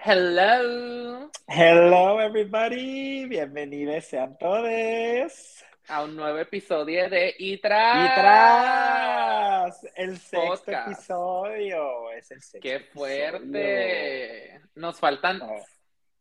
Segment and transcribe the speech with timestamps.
[0.00, 1.28] Hello.
[1.48, 8.10] Hello everybody, bienvenidos sean todos a un nuevo episodio de Itras.
[8.12, 12.60] Itras, el sexto episodio, es el sexto.
[12.60, 14.60] Qué fuerte.
[14.76, 15.42] Nos faltan,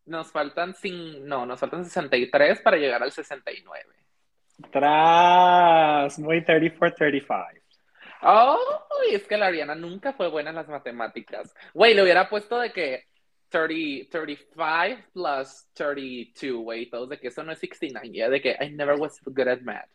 [0.05, 3.85] nos faltan sin, no, nos faltan 63 para llegar al 69.
[4.71, 7.61] Tras, muy 34-35.
[8.23, 8.57] Oh,
[9.11, 11.53] es que la Ariana nunca fue buena en las matemáticas.
[11.75, 13.06] Güey, le hubiera puesto de que
[13.49, 18.55] 30, 35 plus 32, güey, todos de que eso no es 69, ya de que
[18.59, 19.89] I never was good at math.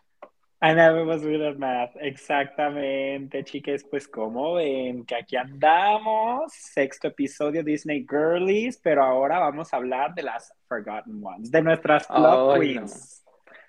[0.65, 7.09] I never was good at math, exactamente, chicas, pues como ven que aquí andamos, sexto
[7.09, 12.61] episodio Disney Girlies, pero ahora vamos a hablar de las Forgotten Ones, de nuestras Love
[12.61, 13.22] Queens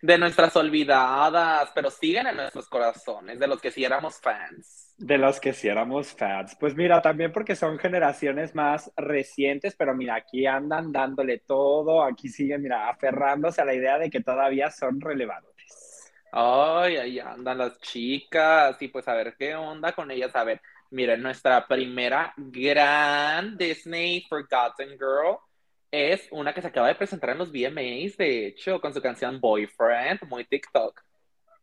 [0.03, 4.93] de nuestras olvidadas, pero siguen en nuestros corazones, de los que sí éramos fans.
[4.97, 6.57] De los que sí éramos fans.
[6.59, 12.27] Pues mira, también porque son generaciones más recientes, pero mira, aquí andan dándole todo, aquí
[12.27, 16.11] siguen, mira, aferrándose a la idea de que todavía son relevantes.
[16.33, 20.35] Ay, ahí andan las chicas, y pues a ver qué onda con ellas.
[20.35, 20.59] A ver,
[20.91, 25.37] miren, nuestra primera gran Disney Forgotten Girl
[25.93, 29.39] es una que se acaba de presentar en los VMAs, de hecho, con su canción
[29.39, 30.99] Boyfriend, muy TikTok.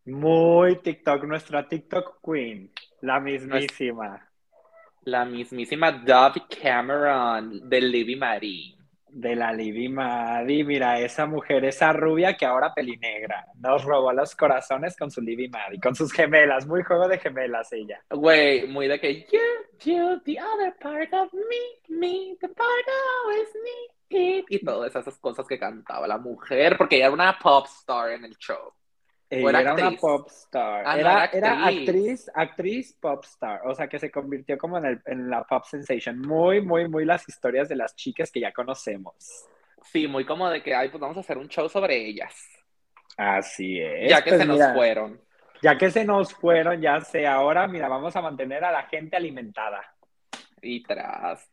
[0.04, 2.70] Muy TikTok, nuestra TikTok queen,
[3.00, 4.24] la mismísima.
[5.02, 8.76] La mismísima Dove Cameron de Libby Marie.
[9.08, 14.36] De la Libby Maddie, mira, esa mujer, esa rubia que ahora pelinegra, nos robó los
[14.36, 18.00] corazones con su Libby Maddie, con sus gemelas, muy juego de gemelas ella.
[18.08, 19.40] Güey, muy de que you,
[19.84, 22.86] you, the other part of me, me, the part
[23.34, 27.66] is me y todas esas cosas que cantaba la mujer, porque ella era una pop
[27.66, 28.72] star en el show.
[29.30, 30.82] Ella era, una pop star.
[30.84, 32.28] Ah, era, era, actriz.
[32.34, 33.60] actriz, pop star.
[33.64, 36.18] O sea, que se convirtió como en, el, en, la pop sensation.
[36.18, 39.46] Muy, muy, muy las historias de las chicas que ya conocemos.
[39.84, 42.34] Sí, muy como de que, ay, pues vamos a hacer un show sobre ellas.
[43.16, 44.10] Así es.
[44.10, 45.20] Ya que pues se nos fueron.
[45.62, 49.16] Ya que se nos fueron, ya sé, ahora, mira, vamos a mantener a la gente
[49.16, 49.94] alimentada.
[50.60, 51.48] Y tras.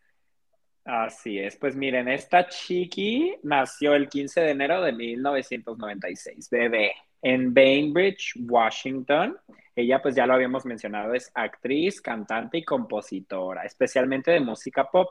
[0.88, 7.54] Así es, pues miren, esta chiqui nació el 15 de enero de 1996, bebé, en
[7.54, 9.38] Bainbridge, Washington.
[9.76, 15.10] Ella, pues ya lo habíamos mencionado, es actriz, cantante y compositora, especialmente de música pop.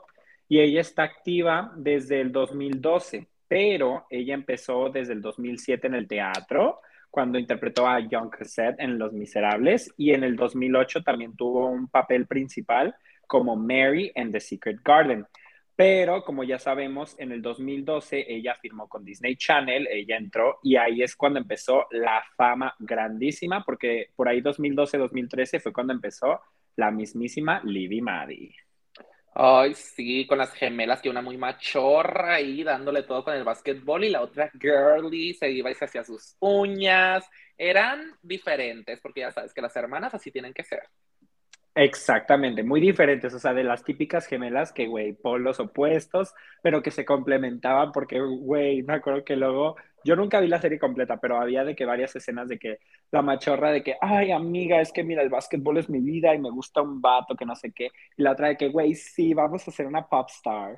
[0.49, 6.07] Y ella está activa desde el 2012, pero ella empezó desde el 2007 en el
[6.07, 11.67] teatro, cuando interpretó a Young Cassette en Los Miserables, y en el 2008 también tuvo
[11.67, 12.95] un papel principal
[13.27, 15.27] como Mary en The Secret Garden.
[15.77, 20.75] Pero como ya sabemos, en el 2012 ella firmó con Disney Channel, ella entró y
[20.75, 26.41] ahí es cuando empezó la fama grandísima, porque por ahí 2012-2013 fue cuando empezó
[26.77, 28.55] la mismísima Libby Maddie.
[29.35, 34.03] Ay, sí, con las gemelas, que una muy machorra ahí dándole todo con el básquetbol
[34.03, 37.23] y la otra girly se iba y se hacía sus uñas.
[37.55, 40.81] Eran diferentes, porque ya sabes que las hermanas así tienen que ser.
[41.79, 46.33] Exactamente, muy diferentes, o sea, de las típicas gemelas que, güey, polos opuestos,
[46.63, 50.79] pero que se complementaban porque, güey, me acuerdo que luego, yo nunca vi la serie
[50.79, 52.79] completa, pero había de que varias escenas de que
[53.11, 56.39] la machorra de que, ay, amiga, es que mira, el básquetbol es mi vida y
[56.39, 59.35] me gusta un vato que no sé qué, y la otra de que, güey, sí,
[59.35, 60.77] vamos a hacer una pop star.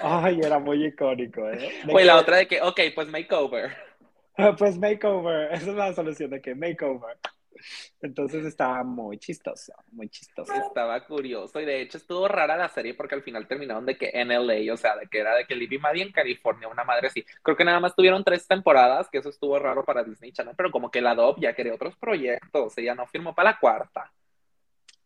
[0.00, 1.68] Ay, era muy icónico, ¿eh?
[1.84, 3.76] Güey, la otra de que, ok, pues makeover.
[4.58, 7.18] pues makeover, esa es la solución de que makeover.
[8.00, 10.52] Entonces estaba muy chistoso, muy chistoso.
[10.52, 14.10] Estaba curioso y de hecho estuvo rara la serie porque al final terminaron de que
[14.12, 17.08] en LA, o sea, de que era de que Libby Maddie en California, una madre
[17.08, 17.24] así.
[17.42, 20.70] Creo que nada más tuvieron tres temporadas, que eso estuvo raro para Disney Channel, pero
[20.70, 24.12] como que la Dove ya quería otros proyectos, ella no firmó para la cuarta.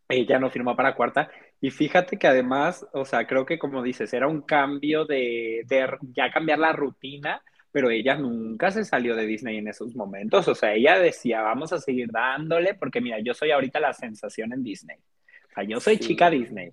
[0.09, 1.31] Ella no firmó para la cuarta.
[1.61, 5.87] Y fíjate que además, o sea, creo que como dices, era un cambio de, de
[6.15, 10.49] ya cambiar la rutina pero ella nunca se salió de Disney en esos momentos.
[10.49, 14.53] O sea, ella decía, vamos a seguir dándole, porque mira, yo soy ahorita la sensación
[14.53, 14.97] en Disney.
[14.97, 16.73] O sea, yo soy chica Disney.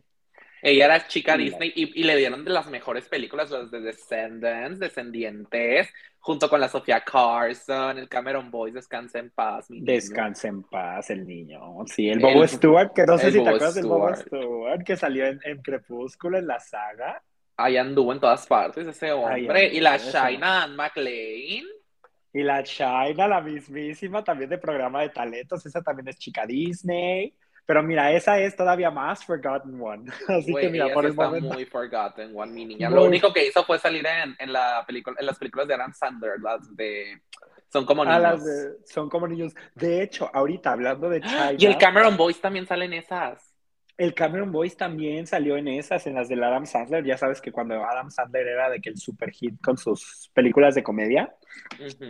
[0.61, 5.89] Ella era chica Disney y, le dieron de las mejores películas, las de Descendants, Descendientes,
[6.17, 9.67] junto con la Sofía Carson, el Cameron Boys, Descansa en Paz.
[9.69, 11.59] Descansa en Paz, el niño.
[11.85, 15.27] Sí, el Bobo Stewart, que no sé si te acuerdas del Bobo Stewart, que salió
[15.27, 17.21] en, en Crepúsculo, en la saga
[17.57, 19.67] ahí anduvo en todas partes ese hombre.
[19.73, 21.65] y la Shaina McLean.
[22.33, 25.65] Y la Shaina, la mismísima, también de programa de talentos.
[25.65, 27.33] Esa también es chica Disney.
[27.65, 30.11] Pero mira, esa es todavía más Forgotten One.
[30.27, 32.89] Así que mira, por el está muy Forgotten One, mi niña.
[32.89, 35.93] Lo único que hizo fue salir en, en, la película, en las películas de Adam
[35.93, 37.21] Sandler, las de
[37.71, 38.21] Son como niños.
[38.21, 39.55] las de, son como niños.
[39.73, 41.53] De hecho, ahorita hablando de China.
[41.57, 43.44] Y el Cameron Boys también salen esas.
[43.97, 47.05] El Cameron Boys también salió en esas, en las del Adam Sandler.
[47.05, 50.75] Ya sabes que cuando Adam Sandler era de que el super hit con sus películas
[50.75, 51.33] de comedia.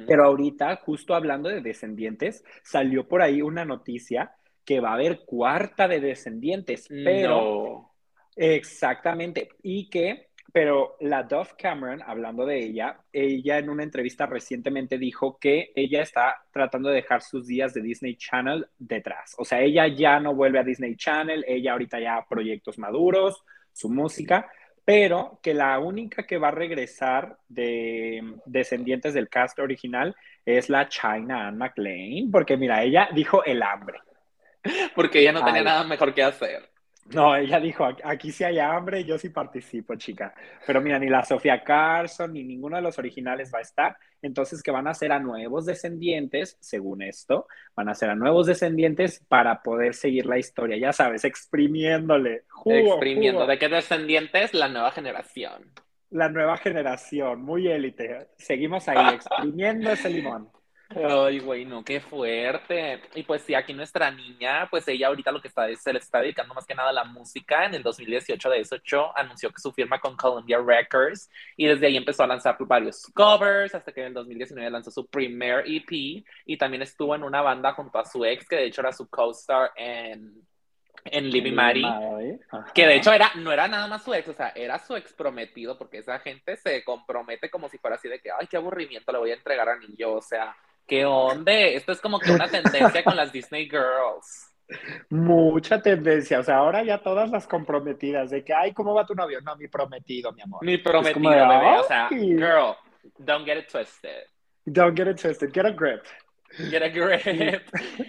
[0.07, 5.25] Pero ahorita, justo hablando de descendientes, salió por ahí una noticia que va a haber
[5.25, 6.87] cuarta de descendientes.
[6.87, 7.91] Pero.
[8.35, 9.49] Exactamente.
[9.61, 15.37] Y que pero la Dove Cameron, hablando de ella, ella en una entrevista recientemente dijo
[15.37, 19.35] que ella está tratando de dejar sus días de Disney Channel detrás.
[19.37, 23.43] O sea, ella ya no vuelve a Disney Channel, ella ahorita ya proyectos maduros,
[23.73, 24.49] su música,
[24.85, 30.15] pero que la única que va a regresar de descendientes del cast original
[30.45, 33.99] es la China Anne McLean, porque mira, ella dijo el hambre.
[34.95, 36.74] Porque ella no tenía nada mejor que hacer.
[37.13, 40.33] No, ella dijo, aquí sí hay hambre, yo sí participo, chica.
[40.65, 43.95] Pero mira, ni la Sofía Carson ni ninguno de los originales va a estar.
[44.23, 48.47] Entonces, que van a ser a nuevos descendientes, según esto, van a ser a nuevos
[48.47, 52.45] descendientes para poder seguir la historia, ya sabes, exprimiéndole.
[52.65, 53.45] Exprimiendo.
[53.45, 54.55] ¿De qué descendientes?
[54.55, 55.71] La nueva generación.
[56.09, 58.29] La nueva generación, muy élite.
[58.37, 60.49] Seguimos ahí exprimiendo ese limón.
[60.95, 63.01] Ay, güey, no, qué fuerte.
[63.15, 66.21] Y pues sí, aquí nuestra niña, pues ella ahorita lo que está se le está
[66.21, 67.65] dedicando más que nada a la música.
[67.65, 71.97] En el 2018 de 18 anunció que su firma con Columbia Records y desde ahí
[71.97, 76.57] empezó a lanzar varios covers hasta que en el 2019 lanzó su primer EP y
[76.57, 79.71] también estuvo en una banda junto a su ex, que de hecho era su co-star
[79.75, 80.45] en
[81.05, 81.85] en Libby Mary,
[82.73, 85.13] que de hecho era, no era nada más su ex, o sea, era su ex
[85.13, 89.11] prometido, porque esa gente se compromete como si fuera así de que, ay, qué aburrimiento
[89.11, 90.55] le voy a entregar a niño, o sea,
[90.87, 91.51] ¿Qué onda?
[91.51, 94.51] Esto es como que una tendencia con las Disney Girls.
[95.09, 99.13] Mucha tendencia, o sea, ahora ya todas las comprometidas de que, ay, ¿cómo va tu
[99.13, 99.39] novio?
[99.41, 100.63] No, mi prometido, mi amor.
[100.65, 102.75] Mi prometido, bebé, o sea, girl,
[103.19, 104.23] don't get it twisted.
[104.65, 106.03] Don't get it twisted, get a grip.
[106.57, 107.61] Get a grip.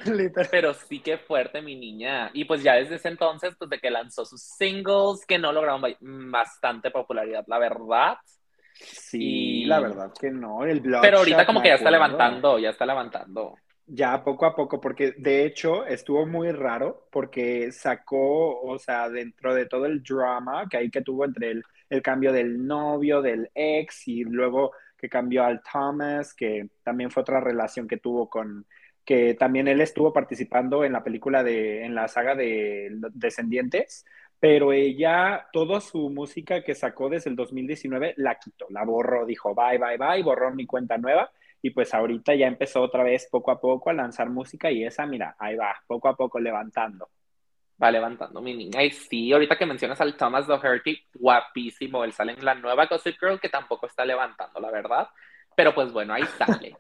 [0.51, 2.31] Pero sí que fuerte, mi niña.
[2.33, 5.83] Y pues ya desde ese entonces, pues de que lanzó sus singles, que no lograron
[6.31, 8.17] bastante popularidad, la verdad.
[8.81, 10.65] Sí, la verdad que no.
[10.65, 13.57] El Pero ahorita como que ya está levantando, ya está levantando.
[13.89, 19.55] Ya poco a poco, porque de hecho estuvo muy raro porque sacó, o sea, dentro
[19.55, 23.49] de todo el drama que hay que tuvo entre el, el cambio del novio, del
[23.55, 28.67] ex y luego que cambió al Thomas, que también fue otra relación que tuvo con,
[29.05, 34.05] que también él estuvo participando en la película de, en la saga de Descendientes,
[34.39, 39.55] pero ella, toda su música que sacó desde el 2019 la quitó, la borró, dijo
[39.55, 41.31] bye, bye, bye, borró mi cuenta nueva
[41.63, 45.07] y pues ahorita ya empezó otra vez poco a poco a lanzar música y esa,
[45.07, 47.09] mira, ahí va, poco a poco levantando.
[47.83, 48.83] Va levantando mi niña.
[48.83, 53.17] Y sí, ahorita que mencionas al Thomas Doherty, guapísimo, él sale en la nueva Gossip
[53.21, 55.09] Girl que tampoco está levantando, la verdad.
[55.55, 56.77] Pero pues bueno, ahí sale.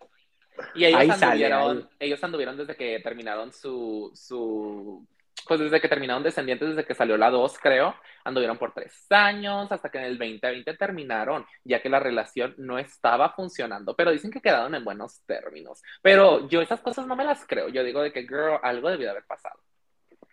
[0.75, 5.06] Y ellos, anduvieron, ellos anduvieron desde que terminaron su, su
[5.47, 7.94] pues desde que terminaron Descendientes, desde que salió la 2, creo,
[8.25, 12.79] anduvieron por tres años, hasta que en el 2020 terminaron, ya que la relación no
[12.79, 15.83] estaba funcionando, pero dicen que quedaron en buenos términos.
[16.03, 19.11] Pero yo esas cosas no me las creo, yo digo de que, girl, algo debió
[19.11, 19.61] haber pasado.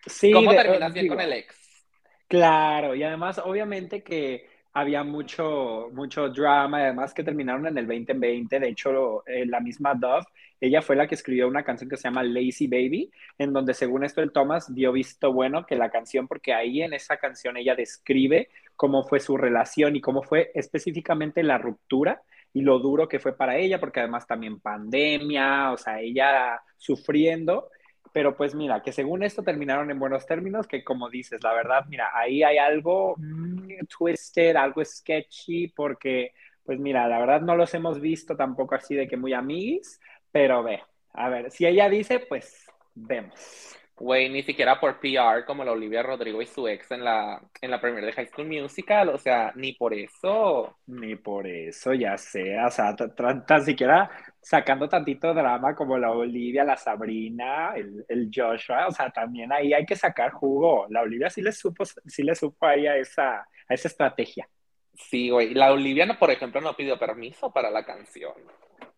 [0.06, 1.86] Sí, ¿Cómo terminas bien con el ex?
[2.28, 8.60] Claro, y además, obviamente que había mucho, mucho drama, además que terminaron en el 2020,
[8.60, 10.26] de hecho, eh, la misma Dove,
[10.60, 14.04] ella fue la que escribió una canción que se llama Lazy Baby, en donde según
[14.04, 17.76] esto el Thomas dio visto bueno que la canción, porque ahí en esa canción ella
[17.76, 22.22] describe cómo fue su relación y cómo fue específicamente la ruptura
[22.54, 27.70] y lo duro que fue para ella, porque además también pandemia, o sea, ella sufriendo
[28.12, 31.86] pero pues mira, que según esto terminaron en buenos términos, que como dices, la verdad,
[31.88, 36.34] mira, ahí hay algo mm, twisted, algo sketchy, porque
[36.64, 40.00] pues mira, la verdad no los hemos visto tampoco así de que muy amigos,
[40.32, 40.82] pero ve,
[41.14, 43.78] a ver, si ella dice, pues vemos.
[43.96, 47.70] Güey, ni siquiera por PR como la Olivia Rodrigo y su ex en la, en
[47.70, 50.78] la premier de High School Musical, o sea, ni por eso.
[50.88, 54.10] Ni por eso, ya sé, o sea, tan, siquiera
[54.42, 59.74] sacando tantito drama como la Olivia, la Sabrina, el, el, Joshua, o sea, también ahí
[59.74, 60.88] hay que sacar jugo.
[60.90, 64.50] La Olivia sí le supo, sí le supo ahí a esa, a esa estrategia.
[64.96, 68.34] Sí, güey, la Olivia, por ejemplo, no pidió permiso para la canción.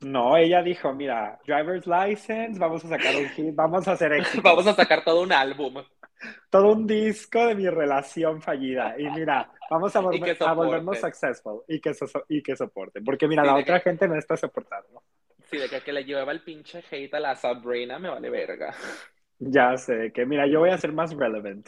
[0.01, 4.11] No, ella dijo, mira, driver's license, vamos a sacar un hit, vamos a hacer
[4.43, 5.83] vamos a sacar todo un álbum.
[6.49, 8.95] Todo un disco de mi relación fallida.
[8.97, 9.99] Y mira, vamos a,
[10.53, 11.91] volvernos successful y que,
[12.29, 13.01] y que soporte.
[13.01, 15.03] Porque mira, la otra gente no está soportando.
[15.49, 18.73] Sí, de que, que le lleva el pinche hate a la Sabrina me vale verga.
[19.39, 21.67] Ya sé, que mira, yo voy a ser más relevant.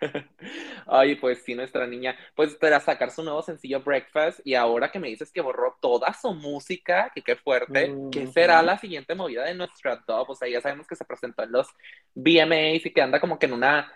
[0.86, 4.98] Ay, pues sí, nuestra niña, pues para sacar su nuevo sencillo Breakfast y ahora que
[4.98, 9.44] me dices que borró toda su música, que qué fuerte, ¿qué será la siguiente movida
[9.44, 10.32] de nuestra Dove?
[10.32, 11.68] O sea, ya sabemos que se presentó en los
[12.14, 13.92] VMAs y que anda como que en una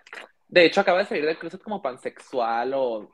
[0.49, 3.11] De hecho, acaba de salir del closet como pansexual o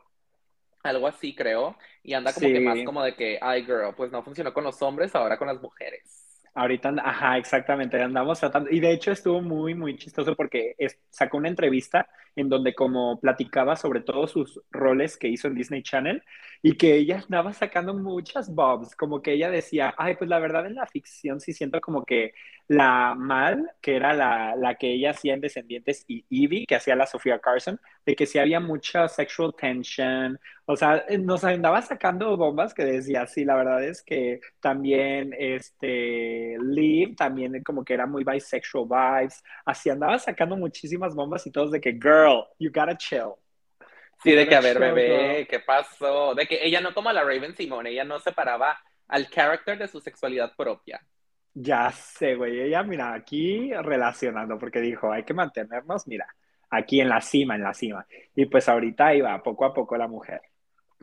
[0.82, 1.78] algo así, creo.
[2.02, 4.80] Y anda como que más como de que, ay, girl, pues no funcionó con los
[4.82, 6.27] hombres, ahora con las mujeres.
[6.58, 10.74] Ahorita, ajá, exactamente, andamos tratando, y de hecho estuvo muy, muy chistoso porque
[11.08, 15.84] sacó una entrevista en donde como platicaba sobre todos sus roles que hizo en Disney
[15.84, 16.20] Channel
[16.60, 20.66] y que ella andaba sacando muchas bobs, como que ella decía, ay, pues la verdad
[20.66, 22.32] en la ficción sí siento como que
[22.66, 26.96] la mal, que era la, la que ella hacía en Descendientes, y Evie, que hacía
[26.96, 32.38] la Sofía Carson, de que sí había mucha sexual tension, o sea, nos andaba sacando
[32.38, 38.06] bombas que decía, sí, la verdad es que también, este, Liv, también como que era
[38.06, 42.96] muy bisexual vibes, así andaba sacando muchísimas bombas y todos de que, girl, you gotta
[42.96, 43.34] chill.
[44.22, 46.34] Sí, de que, a ver, bebé, ¿qué pasó?
[46.34, 50.00] De que ella no como la Raven Simone, ella no separaba al character de su
[50.00, 50.98] sexualidad propia.
[51.52, 52.58] Ya sé, güey.
[52.58, 56.26] Ella, mira, aquí relacionando, porque dijo, hay que mantenernos, mira,
[56.70, 58.06] aquí en la cima, en la cima.
[58.34, 60.42] Y pues ahorita iba poco a poco la mujer.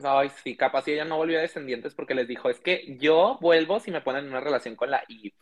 [0.02, 3.38] Ay, sí, capaz si ella no volvió a descendientes porque les dijo, es que yo
[3.40, 5.34] vuelvo si me ponen en una relación con la Eve,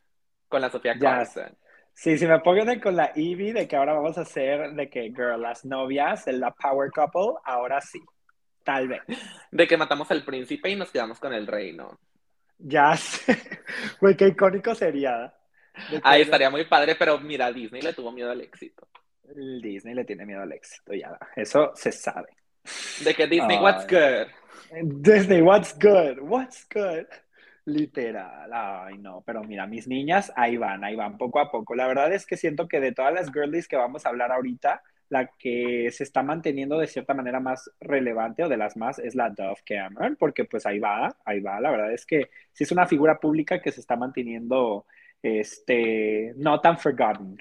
[0.49, 1.57] con la Sofía Carson.
[1.93, 5.11] Sí, si me ponen con la Evie de que ahora vamos a hacer de que,
[5.11, 8.00] girl, las novias, la power couple, ahora sí,
[8.64, 9.02] tal vez.
[9.50, 11.99] De que matamos al príncipe y nos quedamos con el reino.
[12.59, 13.37] Ya sé.
[14.00, 15.33] Güey, qué icónico sería.
[16.02, 18.88] Ahí estaría muy padre, pero mira, Disney le tuvo miedo al éxito.
[19.35, 21.19] Disney le tiene miedo al éxito, ya.
[21.37, 22.28] Eso se sabe.
[23.04, 24.28] De que Disney, what's good?
[25.00, 26.19] Disney, what's good?
[26.21, 27.07] What's good?
[27.66, 31.75] Literal, ay no, pero mira, mis niñas ahí van, ahí van, poco a poco.
[31.75, 34.83] La verdad es que siento que de todas las girlies que vamos a hablar ahorita,
[35.09, 39.14] la que se está manteniendo de cierta manera más relevante o de las más es
[39.14, 41.59] la Dove Cameron, porque pues ahí va, ahí va.
[41.61, 44.87] La verdad es que sí es una figura pública que se está manteniendo,
[45.23, 47.38] este, no tan forgotten.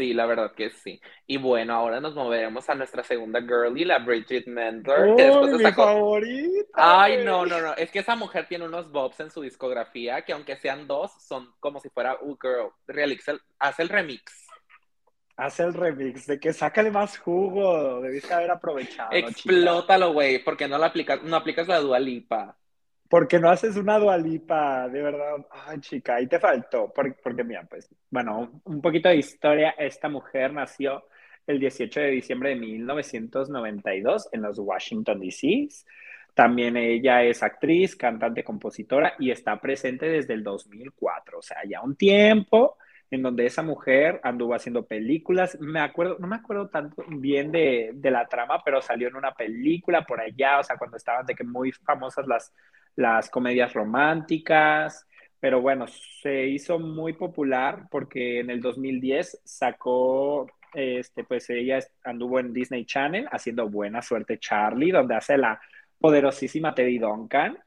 [0.00, 0.98] Sí, la verdad que sí.
[1.26, 5.10] Y bueno, ahora nos moveremos a nuestra segunda girlie, la Bridget Mendler.
[5.10, 6.72] ¡Oh, mi favorita!
[6.72, 7.74] Ay, no, no, no.
[7.74, 11.52] Es que esa mujer tiene unos bobs en su discografía que aunque sean dos, son
[11.60, 13.26] como si fuera, uh, girl, Realix
[13.58, 14.48] hace el remix
[15.36, 19.10] hace el remix, de que sácale más jugo, debiste haber aprovechado.
[19.12, 22.56] Explótalo, güey, porque no, la aplicas, no aplicas la dualipa.
[23.10, 25.44] Porque no haces una dualipa, de verdad.
[25.50, 26.92] Ay, chica, ahí te faltó.
[26.94, 29.74] Porque, porque mira, pues, bueno, un poquito de historia.
[29.76, 31.04] Esta mujer nació
[31.44, 35.68] el 18 de diciembre de 1992 en los Washington, D.C.
[36.34, 41.82] También ella es actriz, cantante, compositora y está presente desde el 2004, o sea, ya
[41.82, 42.78] un tiempo
[43.10, 45.58] en donde esa mujer anduvo haciendo películas.
[45.60, 50.06] Me acuerdo, no me acuerdo tanto bien de, la trama, pero salió en una película
[50.06, 52.54] por allá, o sea, cuando estaban de que muy famosas las,
[52.96, 55.06] las comedias románticas.
[55.40, 55.86] Pero bueno,
[56.22, 62.84] se hizo muy popular porque en el 2010 sacó, este, pues ella anduvo en Disney
[62.84, 65.58] Channel haciendo Buena Suerte Charlie, donde hace la
[65.98, 67.58] poderosísima Teddy Duncan,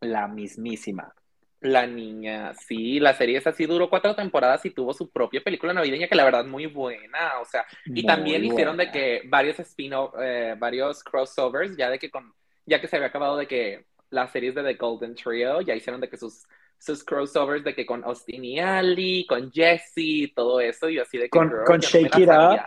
[0.00, 1.12] la mismísima.
[1.60, 5.72] La niña, sí, la serie es así, duró cuatro temporadas y tuvo su propia película
[5.72, 9.92] navideña que la verdad muy buena, o sea, y también hicieron de que varios spin
[10.20, 12.34] eh, varios crossovers, ya de que con,
[12.66, 16.00] ya que se había acabado de que las series de The Golden Trio, ya hicieron
[16.00, 16.46] de que sus,
[16.78, 21.24] sus crossovers de que con Austin y Ali, con Jesse, todo eso, y así de
[21.24, 21.30] que...
[21.30, 22.60] Con, con Shake It Up.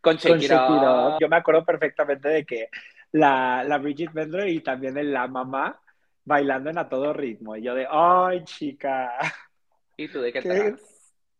[0.00, 1.18] Con Shake, It, Up.
[1.20, 2.68] Yo me acuerdo perfectamente de que
[3.12, 5.80] la, la Bridget Mendler y también la mamá
[6.24, 7.56] bailando en a todo ritmo.
[7.56, 9.12] Y yo de, ay, chica.
[9.96, 10.74] ¿Y tú de qué, ¿Qué,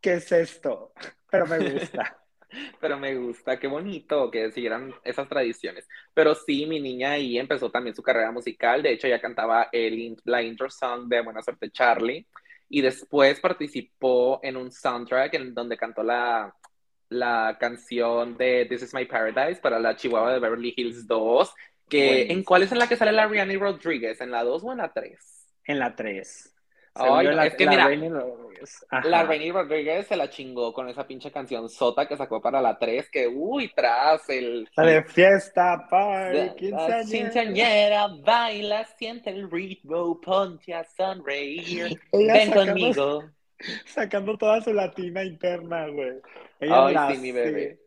[0.00, 0.92] ¿qué es esto?
[1.30, 2.18] Pero me gusta.
[2.80, 5.88] Pero me gusta, qué bonito que siguieran esas tradiciones.
[6.12, 8.82] Pero sí, mi niña ahí empezó también su carrera musical.
[8.82, 12.26] De hecho, ella cantaba el, la intro song de Buena Suerte Charlie.
[12.68, 16.54] Y después participó en un soundtrack en donde cantó la,
[17.10, 21.54] la canción de This is My Paradise para la Chihuahua de Beverly Hills 2
[21.88, 24.20] que, ¿En cuál es en la que sale la Rihanna Rodríguez?
[24.20, 25.18] ¿En la 2 o en la 3?
[25.66, 26.53] En la 3.
[26.94, 27.88] Ay, es que mira,
[29.04, 32.78] la Rainy Rodríguez se la chingó con esa pinche canción sota que sacó para la
[32.78, 34.68] 3, que uy, tras el...
[34.76, 37.04] La de fiesta, party, quinceañera.
[37.04, 43.24] quinceañera, baila, siente el ritmo, ponte a sonreír, ven conmigo.
[43.86, 46.20] Sacando toda su latina interna, güey.
[46.60, 47.83] Ay, sí, mi bebé.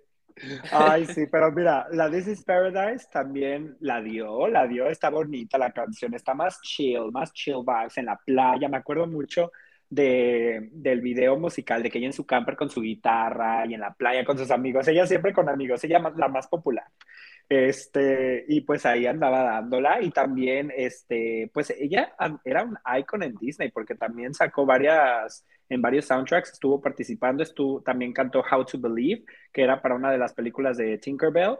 [0.72, 5.58] Ay, sí, pero mira, la This is Paradise también la dio, la dio, está bonita
[5.58, 8.70] la canción, está más chill, más chill vibes en la playa.
[8.70, 9.52] Me acuerdo mucho
[9.90, 13.80] de, del video musical de que ella en su camper con su guitarra y en
[13.80, 16.86] la playa con sus amigos, ella siempre con amigos, ella la más popular.
[17.50, 22.14] Este, y pues ahí andaba dándola y también, este, pues ella
[22.44, 27.82] era un icon en Disney porque también sacó varias en varios soundtracks, estuvo participando, estuvo,
[27.82, 31.58] también cantó How to Believe, que era para una de las películas de Tinkerbell,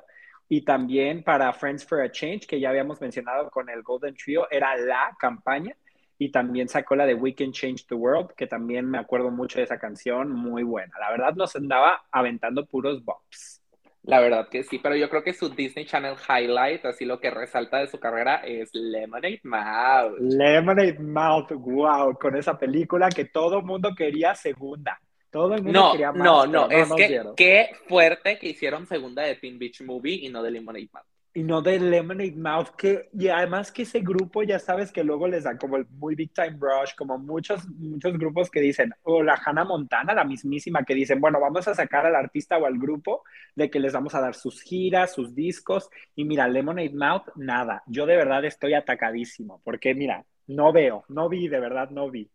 [0.50, 4.48] y también para Friends for a Change, que ya habíamos mencionado con el Golden Trio,
[4.50, 5.76] era la campaña,
[6.18, 9.60] y también sacó la de We Can Change the World, que también me acuerdo mucho
[9.60, 10.98] de esa canción, muy buena.
[11.00, 13.62] La verdad nos andaba aventando puros bops.
[14.08, 17.30] La verdad que sí, pero yo creo que su Disney Channel highlight, así lo que
[17.30, 20.18] resalta de su carrera, es Lemonade Mouth.
[20.20, 24.98] Lemonade Mouth, wow, con esa película que todo el mundo quería segunda.
[25.30, 26.24] Todo el mundo no, quería más.
[26.24, 30.42] No, no, es que qué fuerte que hicieron segunda de Teen Beach Movie y no
[30.42, 34.58] de Lemonade Mouth y no de Lemonade Mouth, que, y además que ese grupo ya
[34.58, 38.50] sabes que luego les da como el muy Big Time Rush, como muchos, muchos grupos
[38.50, 42.16] que dicen, o la Hannah Montana, la mismísima, que dicen, bueno, vamos a sacar al
[42.16, 43.22] artista o al grupo
[43.54, 47.84] de que les vamos a dar sus giras, sus discos, y mira, Lemonade Mouth, nada,
[47.86, 52.32] yo de verdad estoy atacadísimo, porque mira, no veo, no vi, de verdad no vi.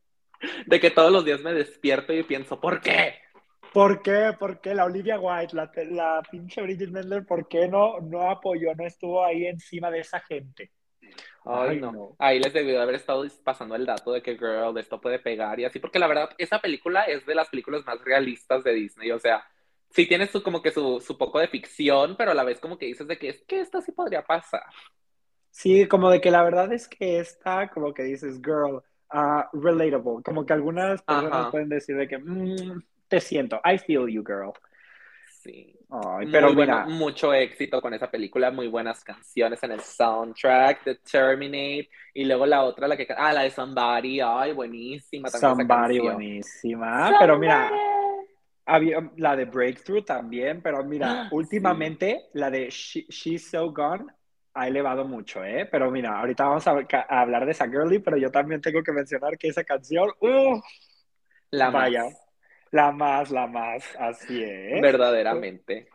[0.66, 3.16] De que todos los días me despierto y pienso, ¿por qué?
[3.72, 4.34] ¿Por qué?
[4.38, 8.74] ¿Por qué la Olivia White, la, la pinche Bridget Mendler, por qué no, no apoyó,
[8.74, 10.70] no estuvo ahí encima de esa gente?
[11.44, 12.14] Ay, no.
[12.18, 15.64] Ahí les debió haber estado pasando el dato de que, girl, esto puede pegar y
[15.64, 19.18] así, porque la verdad, esa película es de las películas más realistas de Disney, o
[19.18, 19.44] sea,
[19.90, 22.78] sí tiene su, como que su, su poco de ficción, pero a la vez como
[22.78, 24.62] que dices de que es que esto sí podría pasar.
[25.50, 30.22] Sí, como de que la verdad es que esta, como que dices, girl, uh, relatable,
[30.24, 33.60] como que algunas personas pueden decir de que, mm, te siento.
[33.62, 34.54] I feel you, girl.
[35.42, 35.76] Sí.
[36.30, 41.90] pero bueno, mucho éxito con esa película, muy buenas canciones en el soundtrack, The Terminate,
[42.14, 45.68] y luego la otra, la que ah, la de Somebody, ay, buenísima también.
[45.68, 47.14] Somebody, buenísima.
[47.18, 47.70] Pero mira,
[48.64, 54.06] había la de Breakthrough también, pero mira, últimamente la de She's So Gone
[54.54, 55.68] ha elevado mucho, ¿eh?
[55.70, 56.78] Pero mira, ahorita vamos a,
[57.08, 60.62] hablar de esa girly, pero yo también tengo que mencionar que esa canción, ¡uh!
[61.50, 62.04] La vaya.
[62.72, 64.80] La más, la más, así es.
[64.80, 65.88] Verdaderamente.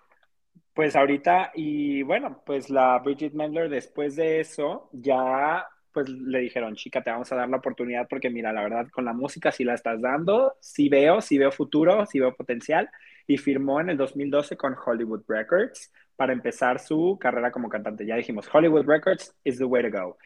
[0.73, 6.75] Pues ahorita, y bueno, pues la Bridget Mendler después de eso ya pues le dijeron,
[6.75, 9.63] chica, te vamos a dar la oportunidad porque mira, la verdad con la música sí
[9.63, 12.87] la estás dando, sí veo, sí veo futuro, sí veo potencial
[13.25, 18.05] y firmó en el 2012 con Hollywood Records para empezar su carrera como cantante.
[18.05, 20.17] Ya dijimos, Hollywood Records is the way to go.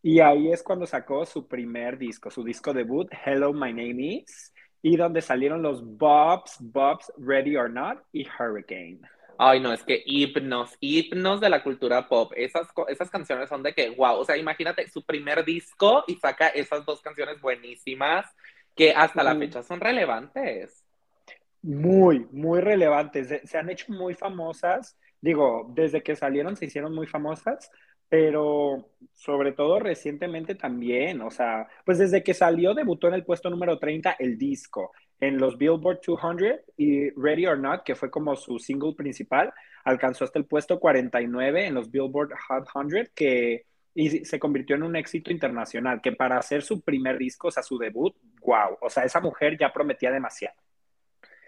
[0.00, 4.51] Y ahí es cuando sacó su primer disco, su disco debut, Hello, My Name Is,
[4.82, 9.00] y donde salieron los Bobs, Bobs, Ready or Not y Hurricane.
[9.38, 12.32] Ay, no, es que himnos, himnos de la cultura pop.
[12.36, 16.48] Esas, esas canciones son de que, wow, o sea, imagínate su primer disco y saca
[16.48, 18.26] esas dos canciones buenísimas
[18.74, 20.84] que hasta la fecha son relevantes.
[21.62, 23.48] Muy, muy relevantes.
[23.48, 24.96] Se han hecho muy famosas.
[25.20, 27.70] Digo, desde que salieron se hicieron muy famosas,
[28.12, 33.48] pero sobre todo recientemente también, o sea, pues desde que salió debutó en el puesto
[33.48, 38.36] número 30 el disco en los Billboard 200 y Ready or Not, que fue como
[38.36, 39.50] su single principal,
[39.84, 44.82] alcanzó hasta el puesto 49 en los Billboard Hot 100, que y se convirtió en
[44.82, 48.90] un éxito internacional, que para hacer su primer disco, o sea, su debut, wow, o
[48.90, 50.56] sea, esa mujer ya prometía demasiado.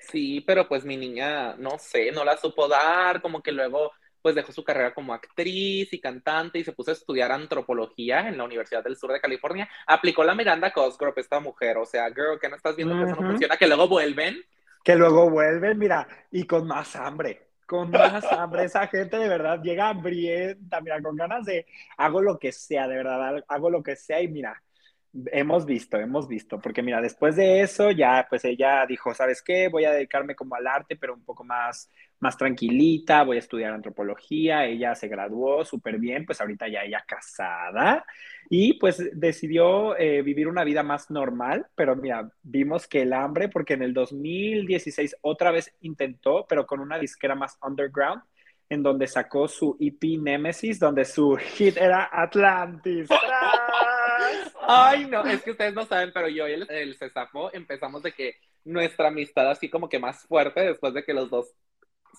[0.00, 3.92] Sí, pero pues mi niña, no sé, no la supo dar, como que luego
[4.24, 8.38] pues dejó su carrera como actriz y cantante y se puso a estudiar antropología en
[8.38, 9.68] la Universidad del Sur de California.
[9.87, 13.20] Aplicó la Miranda Cosgrove, esta mujer, o sea, girl, que no estás viendo que eso
[13.20, 14.42] no funciona, que luego vuelven.
[14.82, 18.64] Que luego vuelven, mira, y con más hambre, con más hambre.
[18.64, 21.66] Esa gente de verdad llega hambrienta, mira, con ganas de
[21.98, 24.58] hago lo que sea, de verdad, hago lo que sea y mira,
[25.26, 29.68] Hemos visto, hemos visto, porque mira, después de eso ya, pues ella dijo, ¿sabes qué?
[29.68, 31.88] Voy a dedicarme como al arte, pero un poco más,
[32.24, 37.04] más tranquilita, voy a estudiar antropología, ella se graduó súper bien, pues ahorita ya ella
[37.06, 38.06] casada
[38.48, 43.50] y pues decidió eh, vivir una vida más normal, pero mira, vimos que el hambre,
[43.50, 48.22] porque en el 2016 otra vez intentó, pero con una disquera más underground,
[48.70, 53.08] en donde sacó su EP Nemesis, donde su hit era Atlantis.
[54.66, 56.96] Ay, no, es que ustedes no saben, pero yo y el, el
[57.52, 61.54] empezamos de que nuestra amistad así como que más fuerte después de que los dos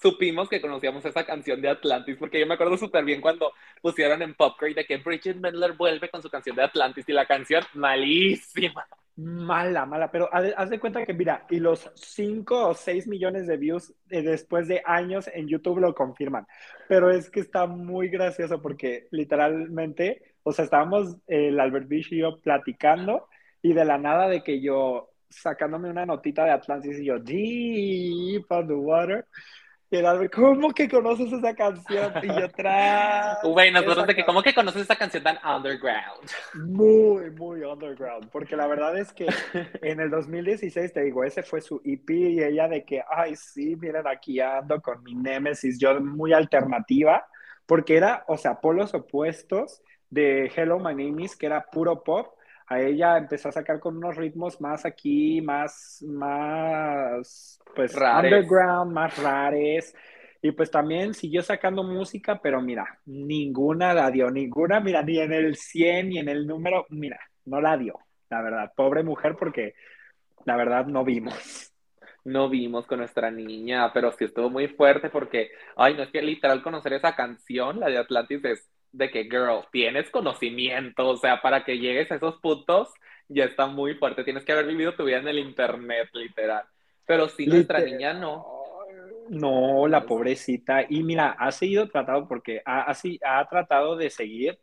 [0.02, 4.22] supimos que conocíamos esa canción de Atlantis, porque yo me acuerdo súper bien cuando pusieron
[4.22, 7.64] en Popcorn de que Bridget Mendler vuelve con su canción de Atlantis y la canción
[7.74, 8.86] malísima.
[9.18, 13.56] Mala, mala, pero haz de cuenta que, mira, y los 5 o 6 millones de
[13.56, 16.46] views eh, después de años en YouTube lo confirman,
[16.90, 22.18] pero es que está muy gracioso porque literalmente, o sea, estábamos el Albert Beach y
[22.18, 23.30] yo platicando
[23.62, 28.46] y de la nada de que yo sacándome una notita de Atlantis y yo, deep
[28.50, 29.26] on the water,
[30.34, 32.14] ¿cómo que conoces esa canción?
[32.22, 33.40] Y yo atrás.
[33.44, 36.30] Güey, nosotros de que, ¿cómo que conoces esa canción tan underground?
[36.56, 39.28] Muy, muy underground, porque la verdad es que
[39.82, 43.76] en el 2016, te digo, ese fue su EP y ella de que, ay, sí,
[43.76, 47.28] miren, aquí ando con mi Nemesis, yo muy alternativa,
[47.66, 52.36] porque era, o sea, polos opuestos de Hello My Name Is, que era puro pop,
[52.68, 59.18] a ella empezó a sacar con unos ritmos más aquí, más, más, pues, underground, más
[59.22, 59.96] rares.
[60.42, 65.34] Y pues también siguió sacando música, pero mira, ninguna la dio, ninguna, mira, ni en
[65.34, 68.00] el 100, ni en el número, mira, no la dio,
[68.30, 68.72] la verdad.
[68.76, 69.74] Pobre mujer, porque
[70.46, 71.74] la verdad no vimos.
[72.24, 76.22] No vimos con nuestra niña, pero sí estuvo muy fuerte porque, ay, no es que
[76.22, 81.42] literal conocer esa canción, la de Atlantis, es de que, girl, tienes conocimiento, o sea,
[81.42, 82.90] para que llegues a esos puntos
[83.28, 84.24] ya está muy fuerte.
[84.24, 86.64] Tienes que haber vivido tu vida en el internet, literal.
[87.06, 88.46] Pero sí, nuestra niña no.
[89.30, 90.86] No, la pobrecita.
[90.88, 94.60] Y mira, ha seguido tratado porque ha, ha, tratado de seguir,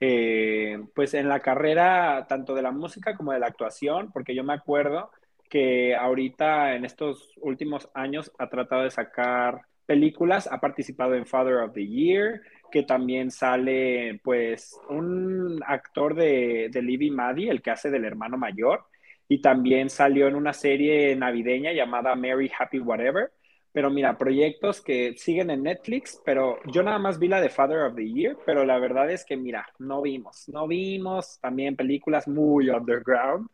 [0.00, 4.44] eh, pues en la carrera tanto de la música como de la actuación, porque yo
[4.44, 5.10] me acuerdo
[5.48, 11.56] que ahorita en estos últimos años ha tratado de sacar películas, ha participado en Father
[11.56, 12.40] of the Year,
[12.72, 18.36] que también sale pues un actor de, de Libby Maddie, el que hace del hermano
[18.36, 18.86] mayor,
[19.28, 23.30] y también salió en una serie navideña llamada Mary Happy Whatever.
[23.72, 27.78] Pero mira, proyectos que siguen en Netflix, pero yo nada más vi la de Father
[27.84, 32.28] of the Year, pero la verdad es que mira, no vimos, no vimos también películas
[32.28, 33.48] muy underground.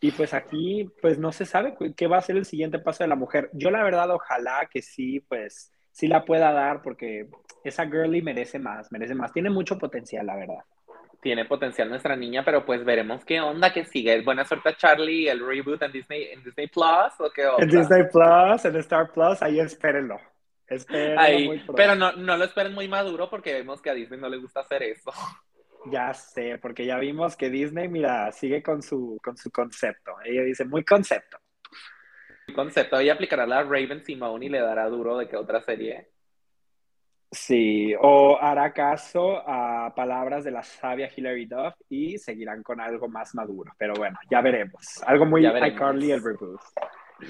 [0.00, 3.08] Y pues aquí, pues no se sabe qué va a ser el siguiente paso de
[3.08, 3.50] la mujer.
[3.52, 7.26] Yo la verdad, ojalá que sí, pues sí la pueda dar, porque
[7.64, 9.32] esa girly merece más, merece más.
[9.32, 10.62] Tiene mucho potencial, la verdad.
[11.20, 14.22] Tiene potencial nuestra niña, pero pues veremos qué onda que sigue.
[14.22, 17.64] Buena suerte a Charlie, el reboot en Disney, en Disney Plus o qué onda.
[17.64, 20.20] En Disney Plus, en Star Plus, ahí espérenlo.
[20.68, 24.28] Espérenlo ahí, pero no, no lo esperen muy maduro porque vemos que a Disney no
[24.28, 25.10] le gusta hacer eso.
[25.86, 30.16] Ya sé, porque ya vimos que Disney, mira, sigue con su, con su concepto.
[30.24, 31.38] Ella dice, muy concepto.
[32.54, 36.08] Concepto, ella aplicará la Raven Simone y le dará duro de que otra serie.
[37.30, 43.06] Sí, o hará caso a palabras de la sabia Hilary Duff y seguirán con algo
[43.08, 43.72] más maduro.
[43.76, 45.02] Pero bueno, ya veremos.
[45.06, 46.60] Algo muy iCarly el reboot.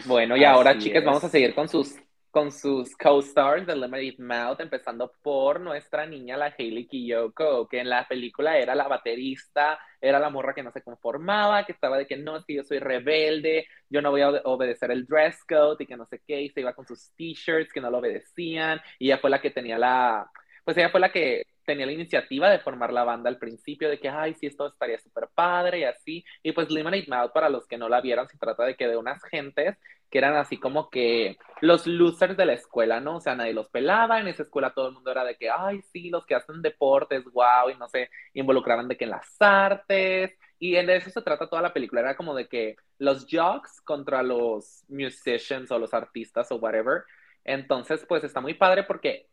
[0.06, 1.96] Bueno, y ahora, chicas, vamos a seguir con sus
[2.38, 7.88] con sus co-stars de Lemonade Mouth, empezando por nuestra niña, la Hailey Kiyoko, que en
[7.88, 12.06] la película era la baterista, era la morra que no se conformaba, que estaba de
[12.06, 15.82] que no, es que yo soy rebelde, yo no voy a obedecer el dress code
[15.82, 18.80] y que no sé qué, y se iba con sus t-shirts que no lo obedecían,
[19.00, 20.30] y ella fue la que tenía la,
[20.64, 24.00] pues ella fue la que tenía la iniciativa de formar la banda al principio, de
[24.00, 26.24] que, ay, sí, esto estaría súper padre y así.
[26.42, 28.96] Y pues Lemonade Mouth, para los que no la vieron, se trata de que de
[28.96, 29.76] unas gentes
[30.10, 33.16] que eran así como que los losers de la escuela, ¿no?
[33.16, 35.82] O sea, nadie los pelaba, en esa escuela todo el mundo era de que, ay,
[35.92, 40.32] sí, los que hacen deportes, wow, y no sé, involucraban de que en las artes,
[40.58, 44.22] y en eso se trata toda la película, era como de que los jocks contra
[44.22, 47.02] los musicians o los artistas o whatever.
[47.44, 49.28] Entonces, pues está muy padre porque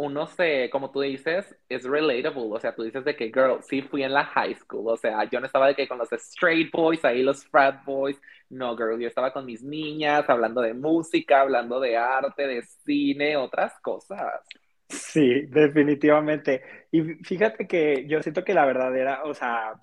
[0.00, 2.48] uno se, como tú dices, es relatable.
[2.50, 4.88] O sea, tú dices de que, girl, sí fui en la high school.
[4.88, 8.18] O sea, yo no estaba de que con los straight boys, ahí los frat boys.
[8.48, 13.36] No, girl, yo estaba con mis niñas, hablando de música, hablando de arte, de cine,
[13.36, 14.40] otras cosas.
[14.88, 16.62] Sí, definitivamente.
[16.90, 19.74] Y fíjate que yo siento que la verdadera, o sea,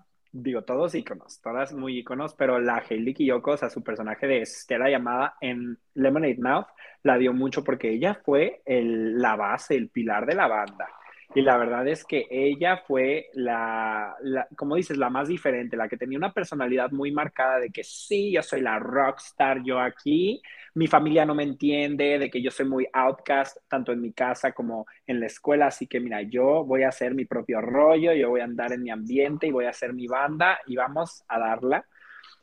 [0.44, 4.90] digo, todos íconos, todas muy íconos, pero la Hailey Kiyoko, o su personaje de Stella
[4.90, 6.68] llamada en Lemonade Mouth,
[7.04, 10.90] la dio mucho porque ella fue el, la base, el pilar de la banda.
[11.36, 14.16] Y la verdad es que ella fue la,
[14.56, 18.32] como dices, la más diferente, la que tenía una personalidad muy marcada de que sí,
[18.32, 20.42] yo soy la rockstar, yo aquí,
[20.74, 24.54] mi familia no me entiende, de que yo soy muy outcast, tanto en mi casa
[24.54, 28.30] como en la escuela, así que mira, yo voy a hacer mi propio rollo, yo
[28.30, 31.40] voy a andar en mi ambiente y voy a hacer mi banda y vamos a
[31.40, 31.86] darla.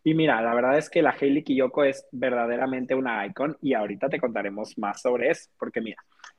[0.05, 4.09] Y mira, la verdad es que la Hailey Kiyoko es verdaderamente una icon y ahorita
[4.09, 5.97] te contaremos más sobre eso, porque mira,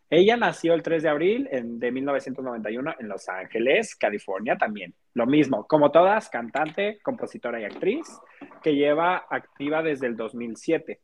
[0.09, 4.93] ella nació el 3 de abril de 1991 en Los Ángeles, California también.
[5.13, 8.05] Lo mismo, como todas, cantante, compositora y actriz,
[8.61, 10.99] que lleva activa desde el 2007.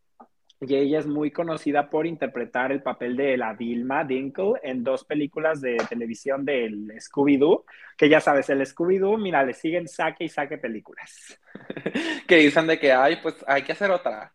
[0.63, 5.03] Y ella es muy conocida por interpretar el papel de la Vilma Dinkle en dos
[5.05, 7.65] películas de televisión del Scooby-Doo,
[7.97, 11.39] que ya sabes, el Scooby-Doo, mira, le siguen saque y saque películas.
[12.27, 14.31] que dicen de que, ay, pues hay que hacer otra.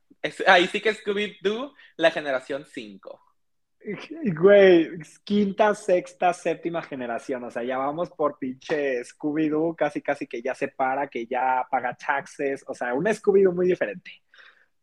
[0.49, 3.26] ahí sí que Scooby-Doo, la generación 5.
[4.35, 10.43] Güey, quinta, sexta, séptima generación, o sea, ya vamos por pinche Scooby-Doo, casi casi que
[10.43, 14.11] ya se para, que ya paga taxes, o sea, un Scooby-Doo muy diferente.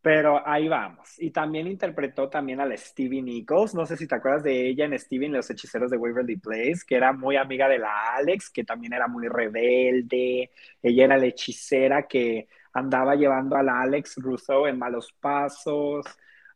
[0.02, 1.16] Pero ahí vamos.
[1.20, 3.76] Y también interpretó también a la Stevie Nichols.
[3.76, 6.96] No sé si te acuerdas de ella en Stevie Los Hechiceros de Waverly Place, que
[6.96, 10.52] era muy amiga de la Alex, que también era muy rebelde.
[10.82, 16.06] Ella era la hechicera que andaba llevando a la Alex Rousseau en malos pasos.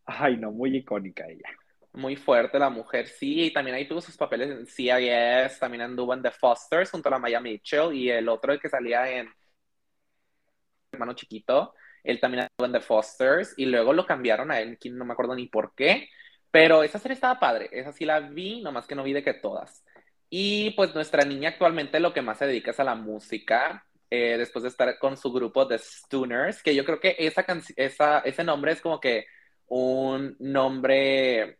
[0.05, 1.49] Ay, no, muy icónica ella.
[1.97, 6.13] Muy fuerte la mujer, sí, y también ahí tuvo sus papeles en CIS, también anduvo
[6.13, 9.27] en The Fosters junto a la Maya Mitchell y el otro el que salía en
[10.91, 15.05] Hermano Chiquito, él también estuvo en The Fosters y luego lo cambiaron a él, no
[15.05, 16.07] me acuerdo ni por qué,
[16.51, 19.33] pero esa serie estaba padre, esa sí la vi, nomás que no vi de que
[19.33, 19.83] todas.
[20.29, 24.35] Y pues nuestra niña actualmente lo que más se dedica es a la música, eh,
[24.37, 27.43] después de estar con su grupo de Stooners, que yo creo que esa,
[27.75, 29.25] esa ese nombre es como que
[29.67, 31.57] un nombre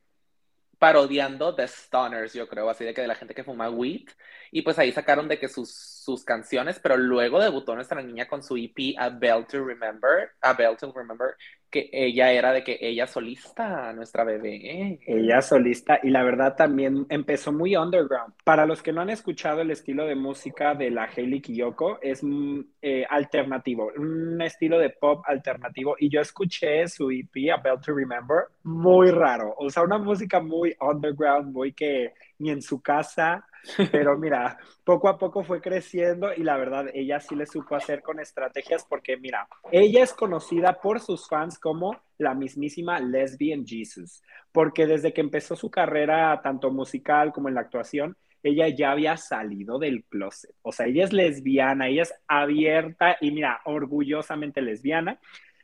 [0.79, 4.07] parodiando The Stoners, yo creo, así de que de la gente que fuma weed.
[4.51, 8.43] Y pues ahí sacaron de que sus, sus canciones, pero luego debutó nuestra niña con
[8.43, 11.35] su EP A Bell to Remember, A Bell to Remember,
[11.69, 14.99] que ella era de que ella solista, nuestra bebé.
[15.05, 18.33] Ella solista y la verdad también empezó muy underground.
[18.43, 22.23] Para los que no han escuchado el estilo de música de la Hailey Kiyoko, es
[22.23, 27.79] mm, eh, alternativo, un estilo de pop alternativo y yo escuché su EP A Bell
[27.83, 32.81] to Remember, muy raro, o sea, una música muy underground, muy que ni en su
[32.81, 33.45] casa
[33.91, 38.01] pero mira, poco a poco fue creciendo y la verdad, ella sí le supo hacer
[38.01, 44.23] con estrategias porque mira, ella es conocida por sus fans como la mismísima Lesbian Jesus,
[44.51, 49.17] porque desde que empezó su carrera tanto musical como en la actuación, ella ya había
[49.17, 50.55] salido del closet.
[50.61, 55.19] O sea, ella es lesbiana, ella es abierta y mira, orgullosamente lesbiana.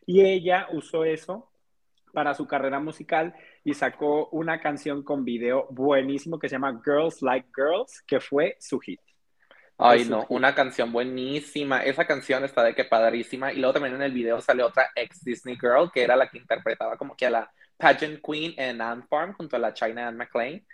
[0.05, 1.49] Y ella usó eso
[2.13, 7.21] para su carrera musical y sacó una canción con video buenísimo que se llama Girls
[7.21, 8.99] Like Girls, que fue su hit.
[9.77, 11.83] Ay, no, una canción buenísima.
[11.83, 13.51] Esa canción está de que padrísima.
[13.51, 16.37] Y luego también en el video sale otra ex Disney Girl, que era la que
[16.37, 20.17] interpretaba como que a la pageant queen en Ant Farm junto a la China Anne
[20.17, 20.65] McClain.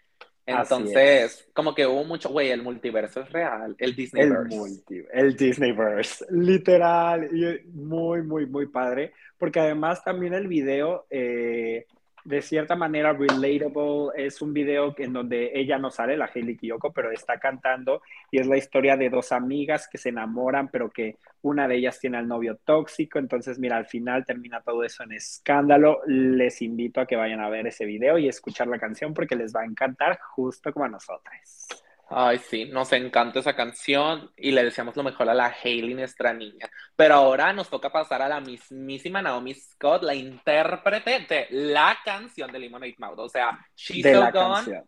[0.46, 4.56] Entonces, como que hubo mucho, güey, el multiverso es real, el Disneyverse.
[4.56, 11.06] El, multi, el Disneyverse, literal, y muy, muy, muy padre, porque además también el video
[11.12, 11.86] eh,
[12.30, 14.12] de cierta manera relatable.
[14.16, 18.40] Es un video en donde ella no sale, la Hailey Kiyoko, pero está cantando y
[18.40, 22.18] es la historia de dos amigas que se enamoran, pero que una de ellas tiene
[22.18, 23.18] al novio tóxico.
[23.18, 26.02] Entonces, mira, al final termina todo eso en escándalo.
[26.06, 29.56] Les invito a que vayan a ver ese video y escuchar la canción porque les
[29.56, 31.68] va a encantar justo como a nosotras.
[32.12, 36.34] Ay, sí, nos encanta esa canción y le deseamos lo mejor a la Hailey, nuestra
[36.34, 36.68] niña.
[36.96, 42.52] Pero ahora nos toca pasar a la mismísima Naomi Scott, la intérprete de la canción
[42.52, 43.20] de Lemonade Mouth.
[43.20, 44.84] O sea, She's So Gone,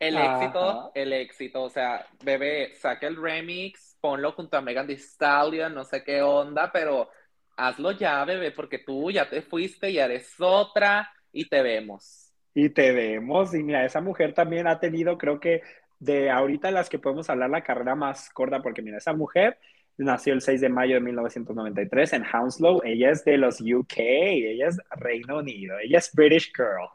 [0.00, 1.62] el éxito, el éxito.
[1.62, 6.22] O sea, bebé, saca el remix, ponlo junto a Megan Thee Stallion, no sé qué
[6.22, 7.08] onda, pero
[7.56, 12.32] hazlo ya, bebé, porque tú ya te fuiste y eres otra y te vemos.
[12.52, 15.62] Y te vemos, y mira, esa mujer también ha tenido, creo que
[15.98, 19.58] de ahorita las que podemos hablar la carrera más corta, porque mira, esa mujer
[19.96, 24.68] nació el 6 de mayo de 1993 en Hounslow, ella es de los UK, ella
[24.68, 26.88] es Reino Unido, ella es British Girl.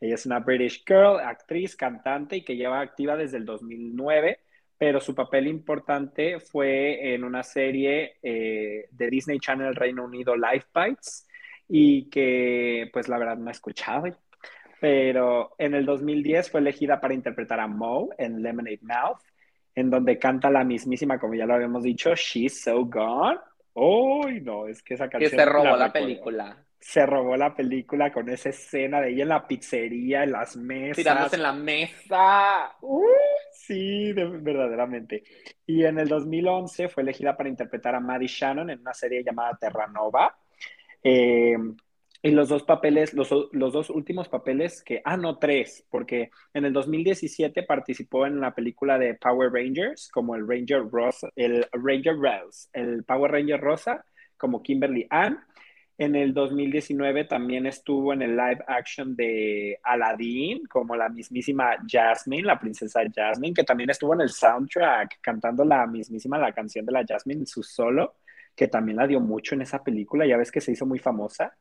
[0.00, 4.40] Ella es una British Girl, actriz, cantante y que lleva activa desde el 2009,
[4.78, 10.68] pero su papel importante fue en una serie eh, de Disney Channel Reino Unido, Life
[10.74, 11.28] Bites,
[11.68, 14.06] y que pues la verdad no escuchado
[14.80, 19.20] pero en el 2010 fue elegida para interpretar a Mo en Lemonade Mouth,
[19.74, 23.38] en donde canta la mismísima, como ya lo habíamos dicho, She's So Gone.
[23.74, 24.66] ¡Uy, no!
[24.66, 25.30] Es que esa canción...
[25.30, 26.64] Que se robó la, película.
[26.80, 30.96] Se robó la película con esa escena de ella en la pizzería, en las mesas.
[30.96, 32.72] Tirándose en la mesa.
[32.80, 33.04] ¡Uy!
[33.52, 35.22] sí, verdaderamente.
[35.66, 39.56] Y en el 2011 fue elegida para interpretar a Maddie Shannon en una serie llamada
[39.60, 40.36] Terranova.
[41.02, 41.56] Eh,
[42.22, 46.66] y los dos papeles, los, los, dos últimos papeles que, ah, no, tres, porque en
[46.66, 52.16] el 2017 participó en la película de Power Rangers como el Ranger Rosa, el Ranger
[52.16, 54.04] Rose, el Power Ranger Rosa
[54.36, 55.38] como Kimberly Ann.
[55.96, 62.42] En el 2019 también estuvo en el live action de Aladdin como la mismísima Jasmine,
[62.42, 66.92] la princesa Jasmine, que también estuvo en el soundtrack cantando la mismísima la canción de
[66.92, 68.16] la Jasmine, su solo,
[68.54, 71.54] que también la dio mucho en esa película, ya ves que se hizo muy famosa.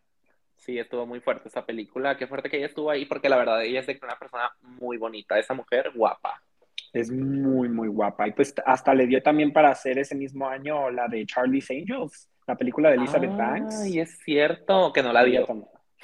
[0.69, 2.15] Sí, estuvo muy fuerte esa película.
[2.15, 4.97] Qué fuerte que ella estuvo ahí, porque la verdad ella es de una persona muy
[4.97, 6.43] bonita, esa mujer guapa.
[6.93, 8.27] Es muy, muy guapa.
[8.27, 12.29] Y pues hasta le dio también para hacer ese mismo año la de Charlie's Angels,
[12.45, 13.82] la película de Elizabeth Banks.
[13.82, 15.47] Ay, es cierto, que no la dio.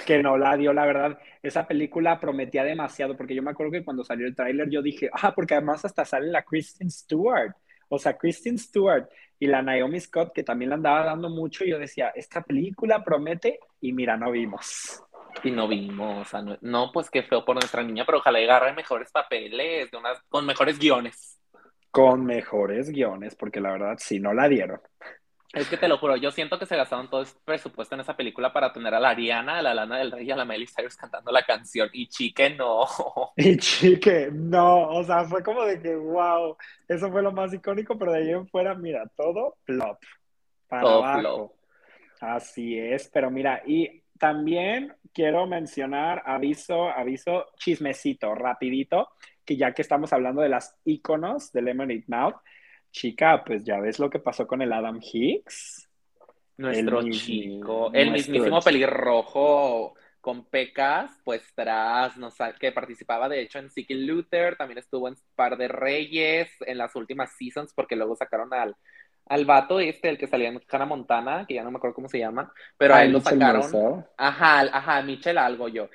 [0.04, 1.20] Que no la dio, la verdad.
[1.44, 5.12] Esa película prometía demasiado, porque yo me acuerdo que cuando salió el tráiler yo dije,
[5.14, 7.54] ah, porque además hasta sale la Kristen Stewart.
[7.90, 9.08] O sea, Kristen Stewart
[9.40, 13.04] y la Naomi Scott, que también la andaba dando mucho, y yo decía, esta película
[13.04, 15.04] promete, y mira, no vimos.
[15.44, 19.12] Y no vimos, no, no, pues qué feo por nuestra niña, pero ojalá agarre mejores
[19.12, 21.40] papeles, de unas, con mejores guiones.
[21.92, 24.80] Con mejores guiones, porque la verdad sí no la dieron.
[25.56, 28.16] Es que te lo juro, yo siento que se gastaron todo el presupuesto en esa
[28.16, 30.68] película para tener a la Ariana, a la Lana del Rey y a la Miley
[30.68, 31.90] Cyrus cantando la canción.
[31.94, 32.86] Y Chique no.
[33.38, 34.90] Y Chique no.
[34.90, 38.30] O sea, fue como de que, wow, eso fue lo más icónico, pero de ahí
[38.32, 39.98] en fuera, mira, todo flop.
[40.68, 41.56] Para todo abajo.
[42.20, 49.10] Así es, pero mira, y también quiero mencionar, aviso, aviso, chismecito, rapidito,
[49.46, 52.36] que ya que estamos hablando de las iconos de Lemonade Mouth,
[52.96, 55.90] chica, pues ya ves lo que pasó con el Adam Hicks.
[56.58, 62.14] Nuestro chico, el mismísimo pelirrojo con pecas, pues tras,
[62.60, 66.96] que participaba de hecho en Seeking Luther, también estuvo en Par de Reyes en las
[66.96, 68.76] últimas seasons, porque luego sacaron al,
[69.28, 72.08] al vato este, el que salía en Hannah Montana, que ya no me acuerdo cómo
[72.08, 74.06] se llama, pero ahí lo sacaron.
[74.18, 75.90] Ajá, ajá, Michelle algo yo.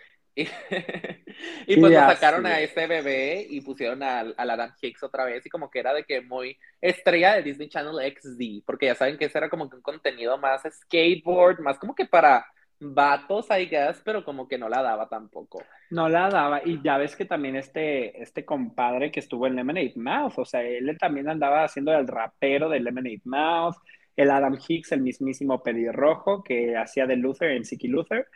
[1.66, 5.44] Y, pues lo sacaron a ese bebé y pusieron al, al, Adam Hicks otra vez
[5.46, 9.18] y como que era de que muy estrella de Disney Channel XD, porque ya saben
[9.18, 12.46] que ese era como que un contenido más skateboard, más como que para
[12.80, 15.62] vatos, I guess, pero como que no la daba tampoco.
[15.90, 19.92] No la daba, y ya ves que también este, este compadre que estuvo en Lemonade
[19.96, 23.76] Mouth, o sea, él también andaba haciendo el rapero de Lemonade Mouth,
[24.16, 28.26] el Adam Hicks, el mismísimo pelirrojo que hacía de Luther en Siki Luther,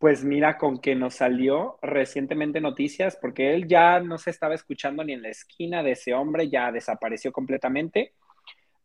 [0.00, 5.04] pues mira con que nos salió recientemente noticias, porque él ya no se estaba escuchando
[5.04, 8.14] ni en la esquina de ese hombre, ya desapareció completamente.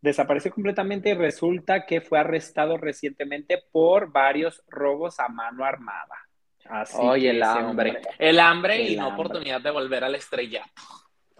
[0.01, 6.19] Desapareció completamente y resulta que fue arrestado recientemente por varios robos a mano armada.
[6.65, 8.01] Así Oye, el hambre.
[8.19, 10.81] El hambre y la oportunidad de volver al estrellato.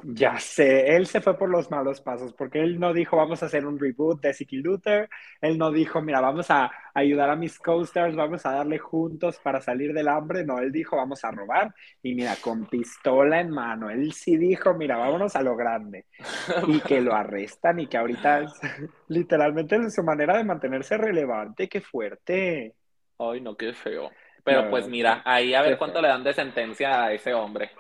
[0.04, 3.46] Ya sé, él se fue por los malos pasos, porque él no dijo vamos a
[3.46, 7.58] hacer un reboot de Siki Luther, él no dijo mira vamos a ayudar a mis
[7.60, 11.74] co-stars, vamos a darle juntos para salir del hambre, no, él dijo vamos a robar
[12.04, 16.06] y mira, con pistola en mano, él sí dijo mira vámonos a lo grande
[16.68, 18.52] y que lo arrestan y que ahorita es
[19.08, 22.76] literalmente su manera de mantenerse relevante, qué fuerte.
[23.18, 24.12] Ay, no, qué feo.
[24.44, 27.72] Pero pues mira, ahí a ver cuánto le dan de sentencia a ese hombre.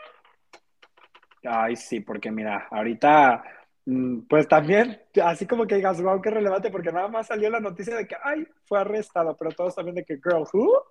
[1.45, 3.43] Ay, sí, porque mira, ahorita,
[3.85, 7.59] mm, pues también, así como que digas, wow, qué relevante, porque nada más salió la
[7.59, 10.83] noticia de que, ay, fue arrestado, pero todos también de que, girl, who?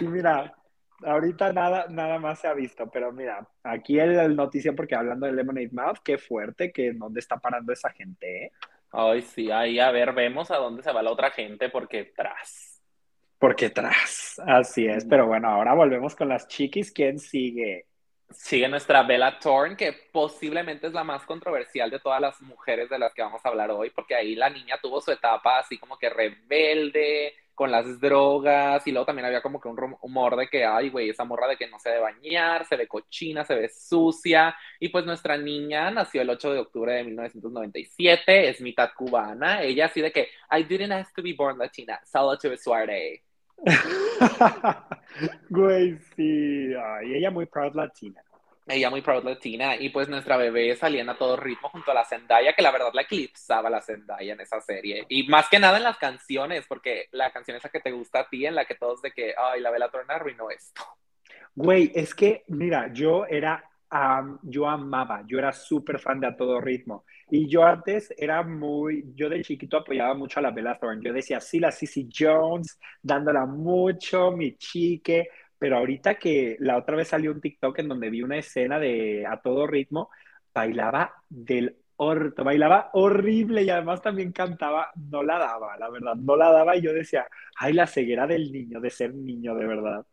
[0.00, 0.54] Y mira,
[1.02, 5.32] ahorita nada, nada más se ha visto, pero mira, aquí el, noticia, porque hablando de
[5.32, 8.52] Lemonade Mouth, qué fuerte, que dónde está parando esa gente, ¿eh?
[8.90, 12.80] Ay, sí, ahí a ver, vemos a dónde se va la otra gente, porque tras.
[13.38, 17.86] Porque tras, así es, pero bueno, ahora volvemos con las chiquis, ¿quién sigue?
[18.30, 22.98] Sigue nuestra Bella Thorne, que posiblemente es la más controversial de todas las mujeres de
[22.98, 25.98] las que vamos a hablar hoy, porque ahí la niña tuvo su etapa así como
[25.98, 30.64] que rebelde, con las drogas, y luego también había como que un rumor de que,
[30.64, 33.68] ay, güey, esa morra de que no se debe bañar, se ve cochina, se ve
[33.68, 39.62] sucia, y pues nuestra niña nació el 8 de octubre de 1997, es mitad cubana,
[39.62, 43.22] ella así de que, I didn't have to be born Latina, solo to suerte.
[45.48, 46.72] Güey, sí.
[46.74, 48.22] Ay, ella muy proud latina.
[48.66, 49.76] Ella muy proud latina.
[49.76, 52.90] Y pues nuestra bebé salía a todo ritmo junto a la Zendaya, que la verdad
[52.92, 55.04] la eclipsaba la Zendaya en esa serie.
[55.08, 58.28] Y más que nada en las canciones, porque la canción esa que te gusta a
[58.28, 60.82] ti, en la que todos de que, ay, la Bella Torna arruinó esto.
[61.54, 63.70] Güey, es que, mira, yo era
[64.42, 67.04] yo amaba, yo era súper fan de A Todo Ritmo.
[67.30, 71.02] Y yo antes era muy, yo de chiquito apoyaba mucho a la Bella Thorne.
[71.04, 75.28] Yo decía, sí, la Cissy Jones, dándola mucho, mi chique.
[75.58, 79.24] Pero ahorita que la otra vez salió un TikTok en donde vi una escena de
[79.26, 80.10] A Todo Ritmo,
[80.52, 86.34] bailaba del orto, bailaba horrible y además también cantaba, no la daba, la verdad, no
[86.36, 90.04] la daba y yo decía, ay, la ceguera del niño, de ser niño, de verdad.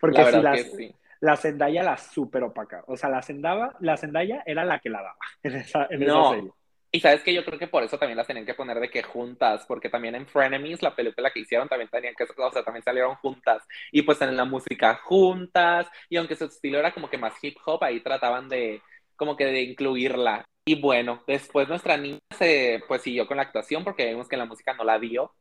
[0.00, 2.84] Porque si las, sí la Zendaya la super opaca.
[2.86, 6.30] O sea, la Zendaya, la Zendaya era la que la daba en esa, en no.
[6.30, 6.50] serie.
[6.90, 9.02] Y sabes que yo creo que por eso también las tenían que poner de que
[9.02, 12.82] juntas, porque también en Frenemies, la película que hicieron, también tenían que, o sea, también
[12.82, 13.62] salieron juntas.
[13.92, 17.58] Y pues en la música juntas, y aunque su estilo era como que más hip
[17.66, 18.80] hop, ahí trataban de,
[19.16, 20.46] como que de incluirla.
[20.64, 24.46] Y bueno, después nuestra niña se, pues siguió con la actuación, porque vimos que la
[24.46, 25.34] música no la dio,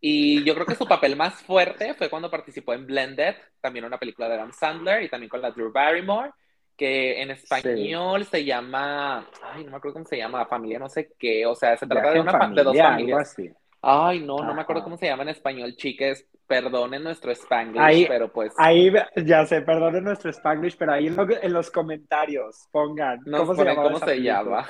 [0.00, 3.98] y yo creo que su papel más fuerte fue cuando participó en Blended, también una
[3.98, 6.30] película de Adam Sandler, y también con la Drew Barrymore,
[6.76, 11.12] que en español se llama, ay, no me acuerdo cómo se llama, familia no sé
[11.18, 13.36] qué, o sea, se trata de, una, de dos familias.
[13.82, 18.32] Ay, no, no me acuerdo cómo se llama en español, chiques, perdonen nuestro Spanglish, pero
[18.32, 18.54] pues...
[18.56, 18.90] Ahí,
[19.24, 23.82] ya sé, perdonen nuestro Spanglish, pero ahí en, los comentarios pongan, ¿cómo se llama?
[23.82, 24.66] ¿Cómo se llama?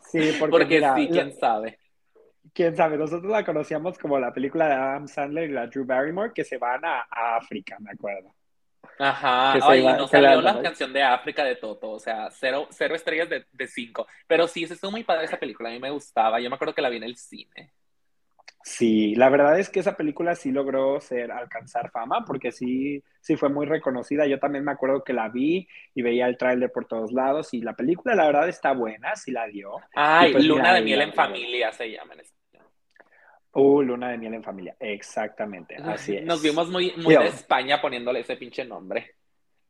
[0.00, 1.78] Sí, porque, sí, quién sabe.
[2.54, 6.32] Quién sabe, nosotros la conocíamos como la película de Adam Sandler y la Drew Barrymore
[6.32, 8.32] que se van a, África, me acuerdo.
[8.98, 13.28] Ajá, Ay, no salió la, canción de África de Toto, o sea, cero, cero estrellas
[13.28, 14.06] de, de cinco.
[14.28, 16.74] Pero sí, se estuvo muy padre esa película, a mí me gustaba, yo me acuerdo
[16.74, 17.72] que la vi en el cine.
[18.64, 23.36] Sí, la verdad es que esa película sí logró ser, alcanzar fama, porque sí, sí
[23.36, 24.26] fue muy reconocida.
[24.26, 27.60] Yo también me acuerdo que la vi y veía el tráiler por todos lados y
[27.60, 29.76] la película la verdad está buena, sí la dio.
[29.94, 32.22] Ay, pues Luna de miel en familia se llama en.
[33.54, 36.24] Uh, Luna de miel en familia, exactamente, así es.
[36.24, 39.12] Nos vimos muy, muy de España poniéndole ese pinche nombre.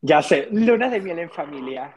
[0.01, 1.95] Ya sé, Luna de miel en familia.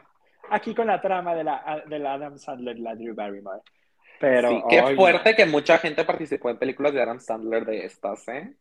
[0.50, 3.60] Aquí con la trama de la, de la Adam Sandler la Drew Barrymore.
[4.20, 8.26] Pero, sí, qué fuerte que mucha gente participó en películas de Adam Sandler de estas,
[8.28, 8.54] ¿eh?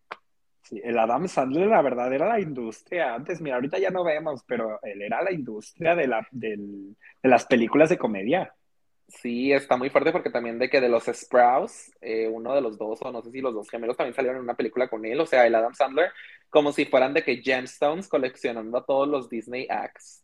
[0.62, 3.42] Sí, el Adam Sandler, la verdad, era la industria antes.
[3.42, 6.58] Mira, ahorita ya no vemos, pero él era la industria de, la, de
[7.24, 8.54] las películas de comedia.
[9.08, 12.78] Sí, está muy fuerte porque también de que de los Sprouts, eh, uno de los
[12.78, 15.20] dos, o no sé si los dos gemelos también salieron en una película con él,
[15.20, 16.12] o sea, el Adam Sandler,
[16.50, 20.24] como si fueran de que gemstones coleccionando a todos los Disney acts.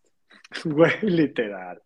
[0.65, 1.81] Güey, literal.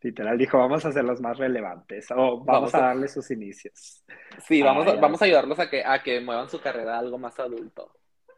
[0.00, 4.02] Literal dijo, vamos a hacer los más relevantes o vamos, a, darle sus inicios.
[4.46, 7.18] Sí, vamos, a, vamos a ayudarlos a que, a que muevan su carrera a algo
[7.18, 7.92] más adulto.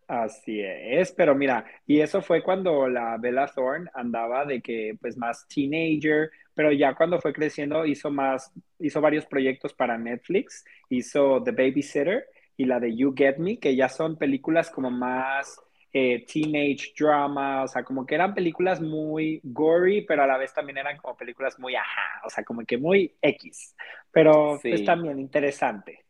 [0.09, 5.17] Así es, pero mira, y eso fue cuando la Bella Thorne andaba de que pues
[5.17, 11.43] más teenager, pero ya cuando fue creciendo hizo más, hizo varios proyectos para Netflix, hizo
[11.43, 12.27] The Babysitter
[12.57, 15.59] y la de You Get Me, que ya son películas como más
[15.93, 20.53] eh, teenage drama, o sea, como que eran películas muy gory, pero a la vez
[20.53, 23.75] también eran como películas muy ajá, o sea, como que muy X,
[24.11, 26.05] pero es pues también interesante.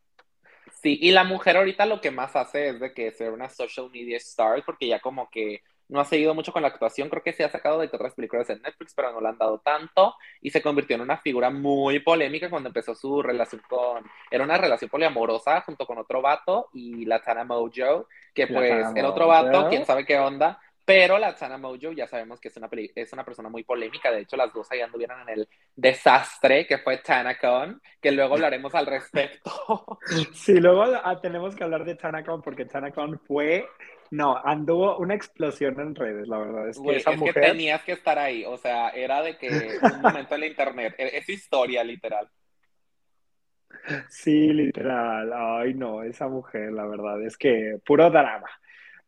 [0.82, 3.88] Sí, y la mujer ahorita lo que más hace es de que ser una social
[3.92, 7.32] media star, porque ya como que no ha seguido mucho con la actuación, creo que
[7.32, 10.50] se ha sacado de otras películas en Netflix, pero no le han dado tanto, y
[10.50, 14.90] se convirtió en una figura muy polémica cuando empezó su relación con, era una relación
[14.90, 19.86] poliamorosa junto con otro vato y la Tana Mojo, que pues el otro vato, quién
[19.86, 20.58] sabe qué onda,
[20.92, 24.10] pero la Tana Mojo ya sabemos que es una, es una persona muy polémica.
[24.10, 28.74] De hecho, las dos ahí anduvieron en el desastre que fue TanaCon, que luego hablaremos
[28.74, 29.50] al respecto.
[30.34, 33.66] Sí, luego ah, tenemos que hablar de TanaCon porque TanaCon fue.
[34.10, 36.68] No, anduvo una explosión en redes, la verdad.
[36.68, 37.42] Es que, esa mujer...
[37.42, 38.44] tenías que estar ahí.
[38.44, 40.94] O sea, era de que un momento en la internet.
[40.98, 42.28] E-, es historia, literal.
[44.10, 45.32] Sí, literal.
[45.34, 48.50] Ay, no, esa mujer, la verdad, es que puro drama.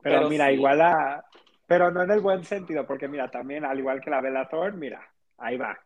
[0.01, 1.25] Pero, mira, igual a,
[1.67, 4.79] pero no en el buen sentido, porque mira, también al igual que la Bella Thorne,
[4.79, 5.01] mira,
[5.39, 5.79] ahí va.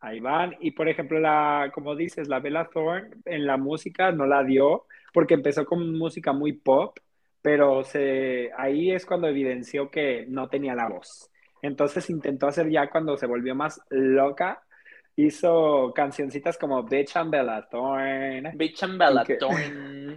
[0.00, 0.56] Ahí van.
[0.60, 4.86] Y por ejemplo, la, como dices, la Bella Thorne en la música no la dio
[5.12, 6.98] porque empezó con música muy pop,
[7.42, 11.30] pero se, ahí es cuando evidenció que no tenía la voz.
[11.62, 14.62] Entonces intentó hacer ya cuando se volvió más loca,
[15.16, 18.52] hizo cancioncitas como Bitch and Bella Thorne.
[18.54, 20.16] Bitch and Bella Thorne.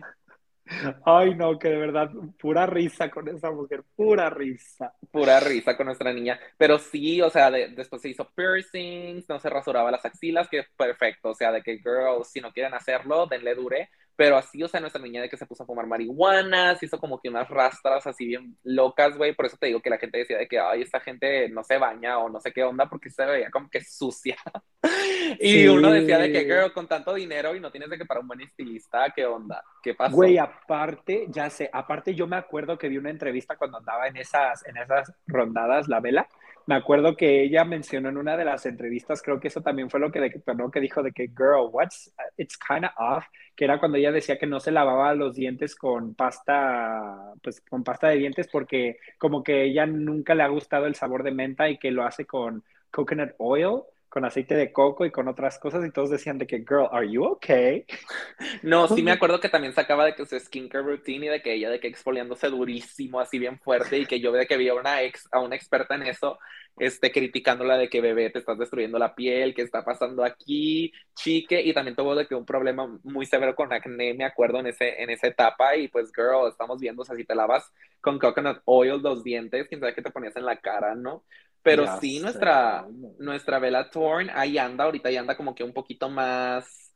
[1.05, 2.09] Ay, no, que de verdad,
[2.39, 4.93] pura risa con esa mujer, pura risa.
[5.11, 6.39] Pura risa con nuestra niña.
[6.57, 11.29] Pero sí, o sea, después se hizo piercings, no se rasuraba las axilas, que perfecto.
[11.29, 13.89] O sea, de que girls, si no quieren hacerlo, denle dure.
[14.15, 16.99] Pero así, o sea, nuestra niña de que se puso a fumar marihuana, se hizo
[16.99, 19.33] como que unas rastras así bien locas, güey.
[19.33, 21.77] Por eso te digo que la gente decía de que, ay, esta gente no se
[21.77, 24.37] baña o no sé qué onda porque se veía como que sucia.
[25.39, 28.19] y uno decía de que, girl, con tanto dinero y no tienes de que para
[28.19, 29.63] un buen estilista, ¿qué onda?
[29.81, 30.15] ¿Qué pasó?
[30.15, 34.17] Güey, aparte, ya sé, aparte yo me acuerdo que vi una entrevista cuando andaba en
[34.17, 36.27] esas, en esas rondadas, la vela
[36.67, 39.99] me acuerdo que ella mencionó en una de las entrevistas, creo que eso también fue
[39.99, 43.97] lo que, que dijo de que, girl, what's, it's kind of off, que era cuando
[43.97, 48.47] ella decía que no se lavaba los dientes con pasta, pues con pasta de dientes
[48.47, 52.03] porque como que ella nunca le ha gustado el sabor de menta y que lo
[52.03, 53.81] hace con coconut oil
[54.11, 57.09] con aceite de coco y con otras cosas y todos decían de que, girl, are
[57.09, 57.85] you okay?
[58.61, 61.53] No, sí me acuerdo que también sacaba de que su skincare routine y de que
[61.53, 64.73] ella de que exfoliándose durísimo, así bien fuerte y que yo de que vi a
[64.73, 66.39] una, ex, a una experta en eso,
[66.77, 71.61] este, criticándola de que bebé te estás destruyendo la piel, ¿qué está pasando aquí, chique,
[71.61, 75.01] y también tuvo de que un problema muy severo con acné, me acuerdo en, ese,
[75.01, 78.61] en esa etapa y pues, girl, estamos viendo, o sea, si te lavas con coconut
[78.65, 81.23] oil los dientes, quién sabe qué te ponías en la cara, ¿no?
[81.63, 82.87] Pero sí, nuestra,
[83.19, 86.91] nuestra Bella Thorne ahí anda, ahorita ya anda como que un poquito más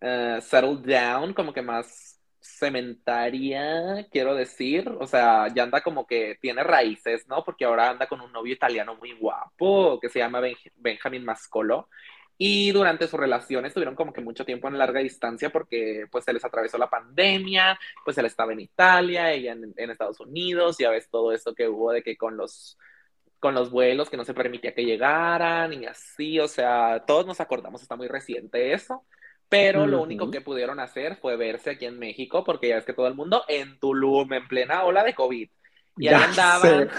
[0.00, 4.88] uh, settled down, como que más cementaria, quiero decir.
[5.00, 7.44] O sea, ya anda como que tiene raíces, ¿no?
[7.44, 10.40] Porque ahora anda con un novio italiano muy guapo que se llama
[10.76, 11.88] Benjamin Mascolo.
[12.40, 16.32] Y durante su relación estuvieron como que mucho tiempo en larga distancia porque pues se
[16.32, 20.90] les atravesó la pandemia, pues él estaba en Italia, ella en, en Estados Unidos, ya
[20.90, 22.78] ves todo esto que hubo de que con los
[23.40, 27.40] con los vuelos que no se permitía que llegaran y así, o sea, todos nos
[27.40, 29.04] acordamos, está muy reciente eso,
[29.48, 32.92] pero lo único que pudieron hacer fue verse aquí en México, porque ya es que
[32.92, 35.48] todo el mundo en Tulum, en plena ola de COVID.
[35.96, 36.90] Y ahí andaban.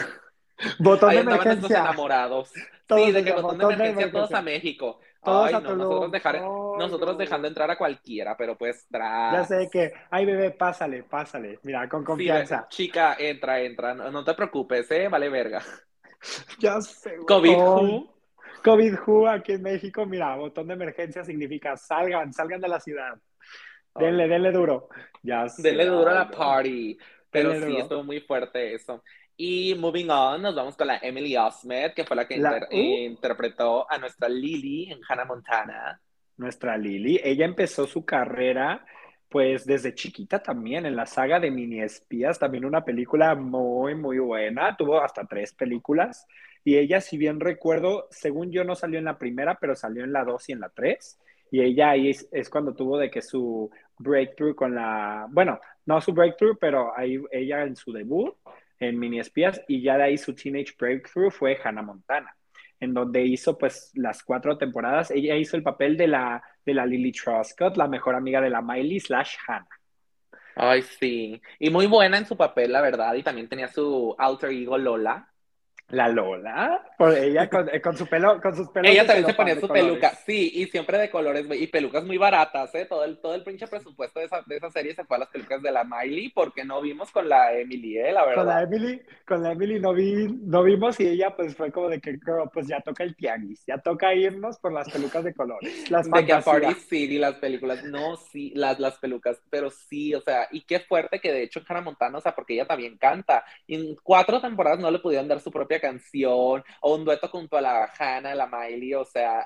[0.80, 1.80] Botón de emergencia.
[1.80, 2.52] enamorados.
[2.52, 5.00] sí, de que botón, de, emergencia, todos a México.
[5.22, 9.34] Ay, no, nosotros, dejar, nosotros dejando entrar a cualquiera, pero pues tras...
[9.34, 12.68] Ya sé que, ay bebé, pásale, pásale, mira, con confianza.
[12.70, 15.62] chica, entra, entra, no, te preocupes, eh, vale verga.
[16.59, 17.17] Ya sé.
[17.28, 18.13] COVID who.
[18.63, 23.17] COVID who aquí en México, mira, botón de emergencia significa salgan, salgan de la ciudad.
[23.95, 24.89] Denle, denle duro.
[25.24, 25.61] Ya sé.
[25.61, 26.97] Denle duro a la party.
[27.32, 29.03] Pero sí, estuvo muy fuerte eso.
[29.38, 32.76] Y moving on, nos vamos con la Emily Osment, que fue la que uh.
[32.76, 36.01] interpretó a nuestra Lily en Hannah Montana.
[36.36, 38.86] Nuestra Lily, ella empezó su carrera
[39.30, 44.20] pues desde chiquita también, en la saga de Mini Espías, también una película muy, muy
[44.20, 46.28] buena, tuvo hasta tres películas,
[46.64, 50.12] y ella, si bien recuerdo, según yo no salió en la primera, pero salió en
[50.12, 51.20] la dos y en la tres,
[51.52, 56.14] y ella ahí es, cuando tuvo de que su breakthrough con la, bueno, no su
[56.14, 58.36] breakthrough, pero ahí ella en su debut
[58.80, 62.36] en Mini Espías y ya de ahí su teenage breakthrough fue Hannah Montana,
[62.80, 65.12] en donde hizo pues las cuatro temporadas.
[65.12, 68.61] Ella hizo el papel de la, de la Lily Truscott, la mejor amiga de la
[68.61, 69.67] Miley slash Hannah.
[70.55, 71.41] Ay, sí.
[71.57, 73.13] Y muy buena en su papel, la verdad.
[73.15, 75.32] Y también tenía su alter ego Lola,
[75.90, 78.92] la Lola, por ella con, eh, con, su pelo, con sus pelos.
[78.92, 82.74] Ella también se ponía su peluca, sí, y siempre de colores, y pelucas muy baratas,
[82.76, 82.86] ¿eh?
[82.86, 85.30] Todo el, todo el pinche presupuesto de esa, de esa serie se fue a las
[85.30, 88.12] pelucas de la Miley, porque no vimos con la Emily, ¿eh?
[88.12, 88.44] La verdad.
[88.44, 91.90] Con la Emily, con la Emily no, vi, no vimos y ella pues fue como
[91.90, 95.34] de que, girl, pues ya toca el tianguis, ya toca irnos por las pelucas de
[95.34, 95.90] colores.
[95.90, 100.14] Las de que a Party City, las películas, no, sí, las, las pelucas, pero sí,
[100.14, 102.68] o sea, y qué fuerte que de hecho en Hannah Montana, o sea, porque ella
[102.68, 107.06] también canta, y en cuatro temporadas no le pudieron dar su propia canción, o un
[107.06, 109.46] dueto junto a la Hannah, la Miley, o sea,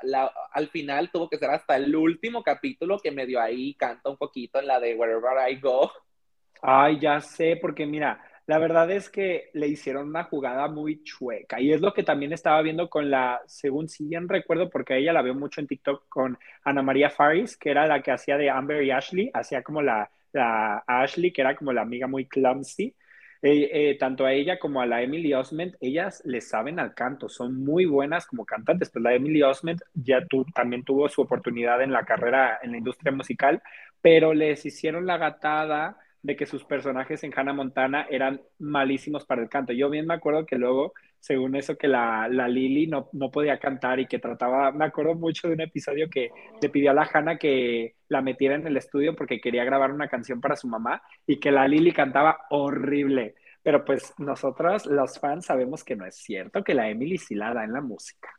[0.52, 4.60] al final tuvo que ser hasta el último capítulo que medio ahí canta un poquito
[4.60, 5.92] en la de Wherever I Go.
[6.62, 11.62] Ay, ya sé, porque mira, la verdad es que le hicieron una jugada muy chueca
[11.62, 15.14] y es lo que también estaba viendo con la, según si bien recuerdo, porque ella
[15.14, 18.50] la veo mucho en TikTok con Ana María Faris, que era la que hacía de
[18.50, 22.96] Amber y Ashley, hacía como la, la Ashley, que era como la amiga muy clumsy.
[23.46, 27.28] Eh, eh, tanto a ella como a la Emily Osment, ellas le saben al canto,
[27.28, 31.82] son muy buenas como cantantes, pues la Emily Osment ya tu, también tuvo su oportunidad
[31.82, 33.62] en la carrera en la industria musical,
[34.02, 39.42] pero les hicieron la gatada de que sus personajes en Hannah Montana eran malísimos para
[39.42, 39.74] el canto.
[39.74, 43.58] Yo bien me acuerdo que luego, según eso, que la, la Lily no, no podía
[43.58, 47.10] cantar y que trataba, me acuerdo mucho de un episodio que le pidió a la
[47.12, 51.02] Hannah que la metiera en el estudio porque quería grabar una canción para su mamá
[51.26, 53.36] y que la Lily cantaba horrible.
[53.62, 57.54] Pero pues nosotros, los fans, sabemos que no es cierto, que la Emily sí la
[57.54, 58.30] da en la música.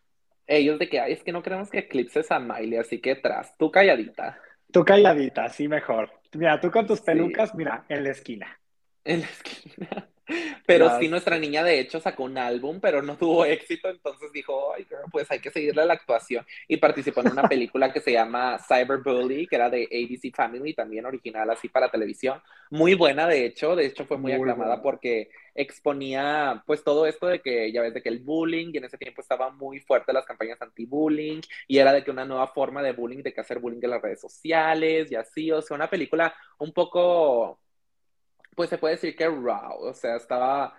[0.47, 3.71] Ellos de que, es que no queremos que eclipses a Miley, así que tras, tú
[3.71, 4.39] calladita.
[4.71, 6.11] Tú calladita, sí, mejor.
[6.35, 8.61] Mira, tú con tus pelucas, mira, en la esquina.
[9.05, 10.09] En la esquina.
[10.67, 14.73] Pero sí, nuestra niña de hecho sacó un álbum, pero no tuvo éxito, entonces dijo,
[14.75, 16.47] ay, pues hay que seguirle la actuación.
[16.69, 21.05] Y participó en una película que se llama Cyberbully, que era de ABC Family, también
[21.05, 22.41] original así para televisión.
[22.71, 27.41] Muy buena, de hecho, de hecho fue muy, aclamada porque exponía pues todo esto de
[27.41, 30.25] que ya ves de que el bullying, y en ese tiempo estaba muy fuerte las
[30.25, 33.81] campañas anti-bullying, y era de que una nueva forma de bullying, de que hacer bullying
[33.83, 37.61] en las redes sociales y así, o sea, una película un poco
[38.55, 40.75] pues se puede decir que raw, o sea, estaba,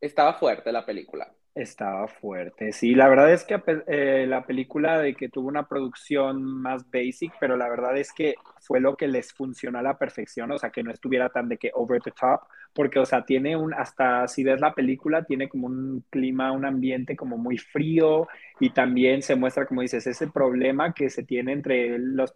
[0.00, 1.32] estaba fuerte la película.
[1.54, 6.42] Estaba fuerte, sí, la verdad es que eh, la película de que tuvo una producción
[6.42, 10.50] más basic, pero la verdad es que fue lo que les funcionó a la perfección,
[10.52, 12.42] o sea, que no estuviera tan de que over the top,
[12.76, 16.66] porque, o sea, tiene un, hasta si ves la película, tiene como un clima, un
[16.66, 18.28] ambiente como muy frío
[18.60, 22.34] y también se muestra, como dices, ese problema que se tiene entre los,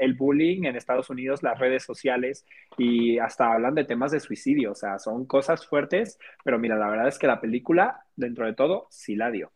[0.00, 2.46] el bullying en Estados Unidos, las redes sociales
[2.78, 6.88] y hasta hablan de temas de suicidio, o sea, son cosas fuertes, pero mira, la
[6.88, 9.52] verdad es que la película, dentro de todo, sí la dio.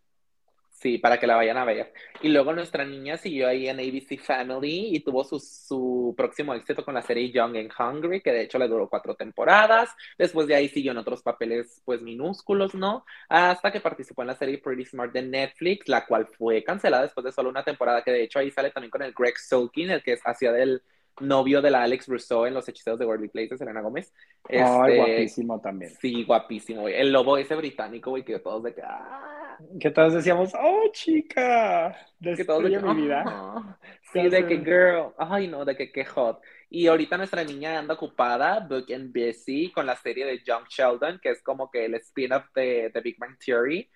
[0.78, 1.92] Sí, para que la vayan a ver.
[2.20, 6.84] Y luego nuestra niña siguió ahí en ABC Family y tuvo su, su, próximo éxito
[6.84, 9.90] con la serie Young and Hungry, que de hecho le duró cuatro temporadas.
[10.18, 13.06] Después de ahí siguió en otros papeles pues minúsculos, ¿no?
[13.30, 17.24] Hasta que participó en la serie Pretty Smart de Netflix, la cual fue cancelada después
[17.24, 20.02] de solo una temporada, que de hecho ahí sale también con el Greg Sulkin, el
[20.02, 20.82] que hacía del
[21.20, 24.12] novio de la Alex Rousseau en Los Hechiceros de Worldly Place de Selena Gómez.
[24.48, 25.92] Este, guapísimo también.
[26.00, 26.94] Sí, guapísimo, güey.
[26.94, 28.82] El lobo ese británico, güey, que todos de que...
[28.82, 29.36] ¡ah!
[29.80, 33.24] que todos decíamos, oh chica, que todos mi vida.
[34.12, 36.40] Sí, de que girl, ay no, de que qué hot.
[36.70, 41.18] Y ahorita nuestra niña anda ocupada, book and busy, con la serie de John Sheldon,
[41.20, 43.90] que es como que el spin-off de, Big Bang Theory.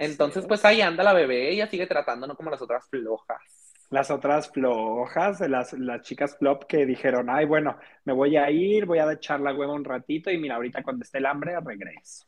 [0.00, 3.69] Entonces, pues ahí anda la bebé, ella sigue tratando, no como las otras flojas.
[3.90, 8.86] Las otras flojas, las, las chicas flop que dijeron, ay, bueno, me voy a ir,
[8.86, 12.24] voy a echar la hueva un ratito y mira, ahorita cuando esté el hambre regreso.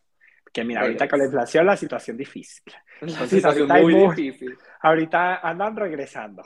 [0.53, 2.75] Que mira, ahorita con la inflación la situación difícil.
[3.01, 4.57] La situación muy, muy difícil.
[4.81, 6.43] Ahorita andan regresando.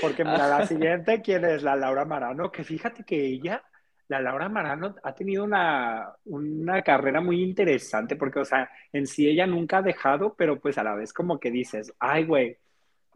[0.00, 1.62] Porque mira, la siguiente, ¿quién es?
[1.62, 3.62] La Laura Marano, que fíjate que ella,
[4.08, 9.28] la Laura Marano, ha tenido una, una carrera muy interesante, porque, o sea, en sí
[9.28, 12.58] ella nunca ha dejado, pero pues a la vez como que dices, ay, güey,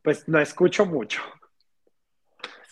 [0.05, 1.23] pues no escucho mucho.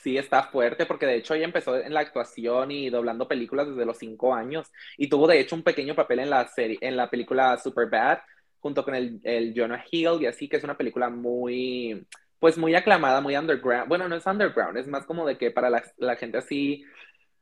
[0.03, 3.87] Sí, está fuerte, porque de hecho ella empezó en la actuación y doblando películas desde
[3.87, 7.09] los cinco años, y tuvo de hecho un pequeño papel en la serie, en la
[7.09, 8.19] película Super Bad,
[8.61, 12.07] junto con el, el Jonah Hill, y así que es una película muy,
[12.39, 13.89] pues muy aclamada, muy underground.
[13.89, 16.85] Bueno, no es underground, es más como de que para la, gente así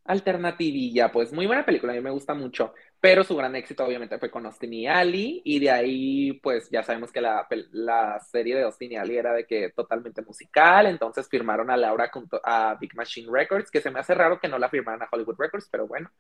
[0.05, 4.19] alternativilla, pues muy buena película, a mí me gusta mucho, pero su gran éxito obviamente
[4.19, 8.57] fue con Austin y Ali, y de ahí pues ya sabemos que la, la serie
[8.57, 12.77] de Austin y Ali era de que totalmente musical, entonces firmaron a Laura junto a
[12.81, 15.69] Big Machine Records, que se me hace raro que no la firmaran a Hollywood Records,
[15.71, 16.11] pero bueno,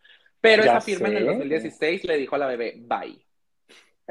[0.40, 3.29] pero esa firma en el 2016 le dijo a la bebé, bye.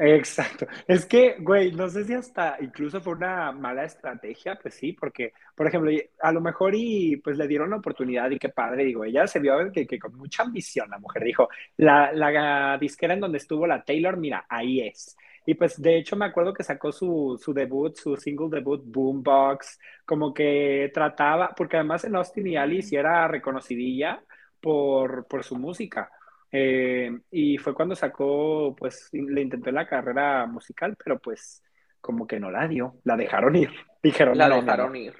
[0.02, 0.66] Exacto.
[0.88, 5.34] Es que, güey, no sé si hasta incluso fue una mala estrategia, pues sí, porque,
[5.54, 5.90] por ejemplo,
[6.22, 9.40] a lo mejor y pues le dieron la oportunidad y qué padre, digo, ella se
[9.40, 13.66] vio que, que con mucha ambición la mujer dijo, la, la disquera en donde estuvo
[13.66, 15.14] la Taylor, mira, ahí es.
[15.44, 19.78] Y pues de hecho me acuerdo que sacó su, su debut, su single debut, Boombox,
[20.06, 24.22] como que trataba, porque además en Austin y Alice era reconocidilla
[24.60, 26.10] por, por su música.
[26.52, 31.62] Eh, y fue cuando sacó, pues le intentó la carrera musical, pero pues
[32.00, 33.70] como que no la dio, la dejaron ir.
[34.02, 35.14] Dijeron, la dejaron ir.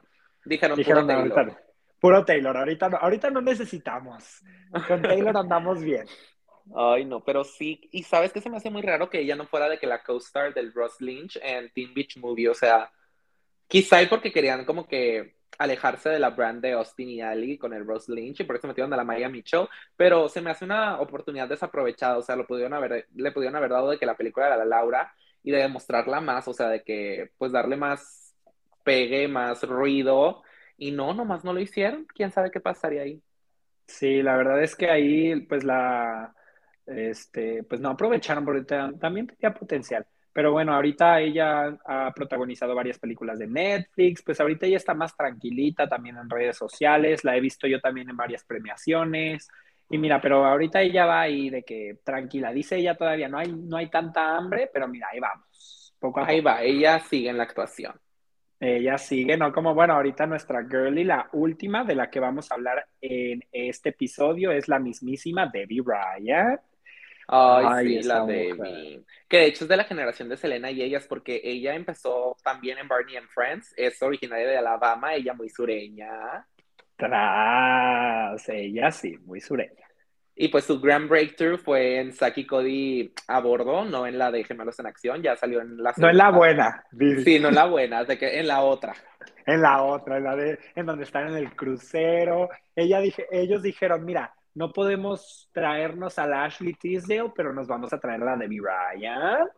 [0.45, 1.57] Dijeron, puro Taylor.
[2.01, 4.43] puro Taylor, ahorita no, ahorita no necesitamos.
[4.89, 6.07] Con Taylor andamos bien.
[6.75, 9.47] Ay, no, pero sí, y sabes que se me hace muy raro que ella no
[9.47, 12.91] fuera de que la co-star del Ross Lynch en Teen Beach Movie, o sea,
[13.67, 17.73] quizá y porque querían como que alejarse de la brand de Austin y Ali con
[17.75, 20.65] el Rose Lynch y por eso metieron a la Maya Mitchell, pero se me hace
[20.65, 24.17] una oportunidad desaprovechada, o sea, lo pudieron haber, le pudieron haber dado de que la
[24.17, 28.35] película era la Laura y de demostrarla más, o sea, de que pues darle más
[28.85, 30.43] pegue, más ruido
[30.77, 33.23] y no, nomás no lo hicieron, quién sabe qué pasaría ahí.
[33.87, 36.35] Sí, la verdad es que ahí pues la,
[36.87, 40.07] este, pues no aprovecharon porque también tenía potencial.
[40.33, 45.17] Pero bueno, ahorita ella ha protagonizado varias películas de Netflix, pues ahorita ella está más
[45.17, 49.49] tranquilita también en redes sociales, la he visto yo también en varias premiaciones.
[49.89, 53.53] Y mira, pero ahorita ella va ahí de que tranquila, dice ella todavía no hay,
[53.53, 55.95] no hay tanta hambre, pero mira, ahí vamos.
[55.99, 57.93] Poco ahí va, ella sigue en la actuación.
[58.61, 59.53] Ella sigue, ¿no?
[59.53, 63.89] Como bueno, ahorita nuestra girly, la última de la que vamos a hablar en este
[63.89, 66.61] episodio es la mismísima Debbie Ryan.
[67.33, 71.07] Ay, sí, la de Que de hecho es de la generación de Selena y ellas,
[71.09, 76.45] porque ella empezó también en Barney and Friends, es originaria de Alabama, ella muy sureña.
[76.97, 79.87] Tras, ella sí, muy sureña.
[80.35, 84.43] Y pues su gran breakthrough fue en Saki Cody a bordo, no en la de
[84.43, 86.85] Gemelos en Acción, ya salió en la No en la buena.
[87.23, 88.95] Sí, no en la buena, de que en la otra.
[89.47, 92.49] En la otra, en la de, en donde están en el crucero.
[92.75, 97.93] Ella dije, ellos dijeron, mira, no podemos traernos a la Ashley Tisdale, pero nos vamos
[97.93, 99.49] a traer a la de Ryan.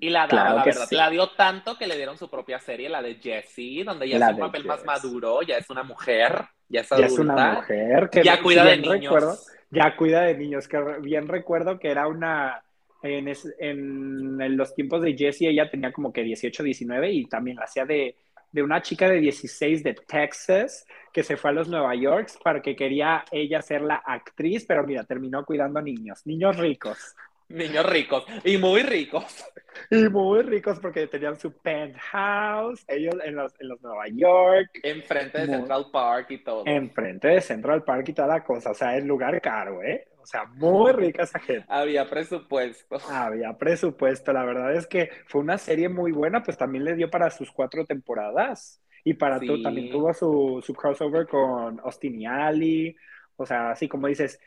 [0.00, 0.88] Y la daba, la verdad.
[0.90, 4.34] La dio tanto que le dieron su propia serie, la de Jessie, donde ya es
[4.34, 7.08] un papel más maduro, ya es una mujer, ya es adulta.
[7.08, 9.02] Ya es una mujer que ya cuida de niños.
[9.02, 9.38] Recuerdo,
[9.70, 12.60] ya cuida de niños, que bien recuerdo que era una.
[13.02, 17.84] En, en los tiempos de Jessie, ella tenía como que 18, 19 y también hacía
[17.84, 18.16] de
[18.54, 22.62] de una chica de 16 de Texas que se fue a los Nueva York para
[22.62, 27.16] que quería ella ser la actriz, pero mira, terminó cuidando niños, niños ricos.
[27.48, 29.44] Niños ricos y muy ricos.
[29.90, 34.70] Y muy ricos porque tenían su penthouse, ellos en los, en los Nueva York.
[34.84, 36.62] Enfrente de Central Park y todo.
[36.64, 40.06] Enfrente de Central Park y toda la cosa, o sea, el lugar caro, ¿eh?
[40.24, 41.66] O sea, muy rica esa gente.
[41.68, 42.96] Había presupuesto.
[43.10, 44.32] Había presupuesto.
[44.32, 47.52] La verdad es que fue una serie muy buena, pues también le dio para sus
[47.52, 48.80] cuatro temporadas.
[49.04, 52.96] Y para tú también tuvo su, su crossover con Austin y Ali.
[53.36, 54.40] O sea, así como dices,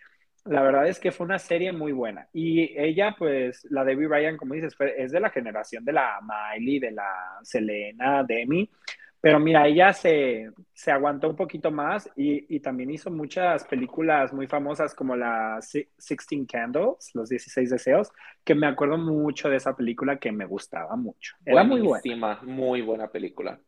[0.45, 2.27] la verdad es que fue una serie muy buena.
[2.33, 6.79] Y ella, pues, la Debbie Ryan, como dices, es de la generación de la Miley,
[6.79, 8.67] de la Selena, Demi.
[9.19, 14.31] Pero mira, ella se, se aguantó un poquito más y, y, también hizo muchas películas
[14.31, 18.11] muy famosas como la Sixteen Candles, Los 16 Deseos,
[18.43, 21.35] que me acuerdo mucho de esa película que me gustaba mucho.
[21.43, 22.39] Era muy buena.
[22.43, 23.59] Muy buena película.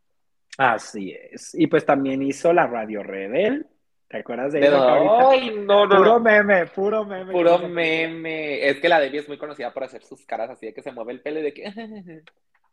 [0.56, 1.54] Así es.
[1.54, 3.66] Y pues también hizo la Radio Rebel.
[4.08, 5.30] ¿Te acuerdas de ella?
[5.30, 5.96] Ay, no, no.
[5.96, 7.32] Puro meme, puro meme.
[7.32, 8.68] Puro meme.
[8.68, 10.92] Es que la Debbie es muy conocida por hacer sus caras así de que se
[10.92, 11.64] mueve el pelo y de que.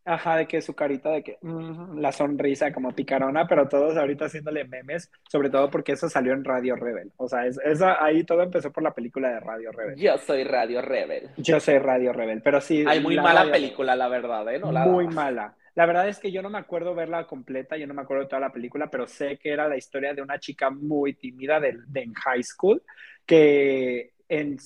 [0.07, 4.25] Ajá, de que su carita de que mm, la sonrisa como picarona, pero todos ahorita
[4.25, 7.11] haciéndole memes, sobre todo porque eso salió en Radio Rebel.
[7.17, 7.59] O sea, es,
[7.99, 9.97] ahí todo empezó por la película de Radio Rebel.
[9.97, 11.29] Yo soy Radio Rebel.
[11.35, 12.85] Yo soy Radio Rebel, pero sí.
[12.87, 14.59] Hay muy mala película, la verdad, ¿eh?
[14.59, 15.53] No, muy mala.
[15.75, 18.29] La verdad es que yo no me acuerdo verla completa, yo no me acuerdo de
[18.29, 21.77] toda la película, pero sé que era la historia de una chica muy tímida de,
[21.95, 22.81] en high school
[23.25, 24.13] que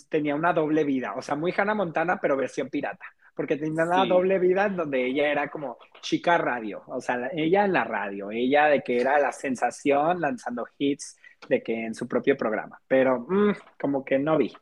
[0.07, 3.05] tenía una doble vida, o sea, muy Hannah Montana, pero versión pirata
[3.41, 7.65] porque tenía una doble vida en donde ella era como chica radio, o sea, ella
[7.65, 11.17] en la radio, ella de que era la sensación lanzando hits
[11.49, 14.53] de que en su propio programa, pero mm, como que no vi.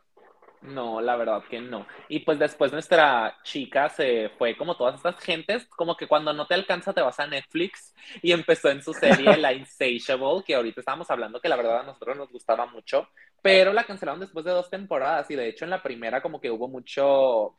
[0.61, 1.87] No, la verdad que no.
[2.07, 6.47] Y pues después nuestra chica se fue como todas estas gentes, como que cuando no
[6.47, 10.79] te alcanza te vas a Netflix y empezó en su serie La Insatiable, que ahorita
[10.79, 13.09] estábamos hablando que la verdad a nosotros nos gustaba mucho,
[13.41, 16.49] pero la cancelaron después de dos temporadas y de hecho en la primera como que
[16.49, 17.57] hubo mucho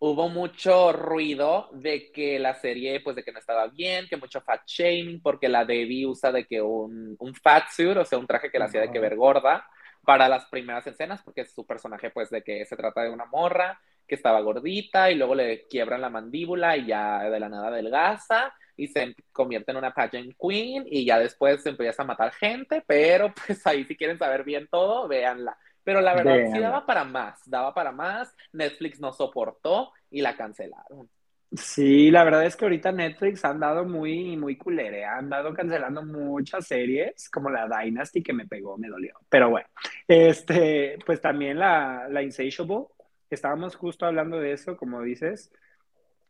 [0.00, 4.40] hubo mucho ruido de que la serie, pues de que no estaba bien, que mucho
[4.40, 8.26] fat shaming, porque la Debbie usa de que un, un fat suit, o sea, un
[8.26, 9.64] traje que la hacía de que ver gorda
[10.04, 13.78] para las primeras escenas, porque su personaje, pues de que se trata de una morra
[14.08, 18.52] que estaba gordita y luego le quiebran la mandíbula y ya de la nada adelgaza
[18.76, 22.82] y se convierte en una pageant queen y ya después se empieza a matar gente,
[22.86, 25.58] pero pues ahí si quieren saber bien todo, véanla.
[25.90, 28.32] Pero la verdad sí daba para más, daba para más.
[28.52, 31.10] Netflix no soportó y la cancelaron.
[31.52, 36.04] Sí, la verdad es que ahorita Netflix han dado muy, muy culere, han dado cancelando
[36.04, 39.14] muchas series, como la Dynasty que me pegó, me dolió.
[39.28, 39.66] Pero bueno,
[40.06, 42.86] este, pues también la, la Insatiable,
[43.28, 45.52] estábamos justo hablando de eso, como dices,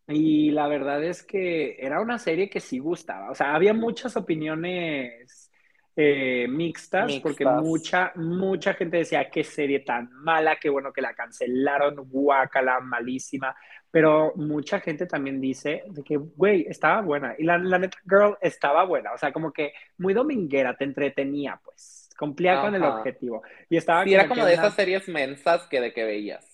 [0.09, 4.17] y la verdad es que era una serie que sí gustaba, o sea, había muchas
[4.17, 5.50] opiniones
[6.03, 11.13] eh, mixtas, porque mucha, mucha gente decía qué serie tan mala, qué bueno que la
[11.13, 13.55] cancelaron, guacala, malísima,
[13.91, 18.39] pero mucha gente también dice de que, güey, estaba buena, y la, la neta girl
[18.41, 23.43] estaba buena, o sea, como que muy dominguera, te entretenía, pues, cumplía con el objetivo.
[23.69, 26.50] Y estaba era como de esas series mensas que de que veías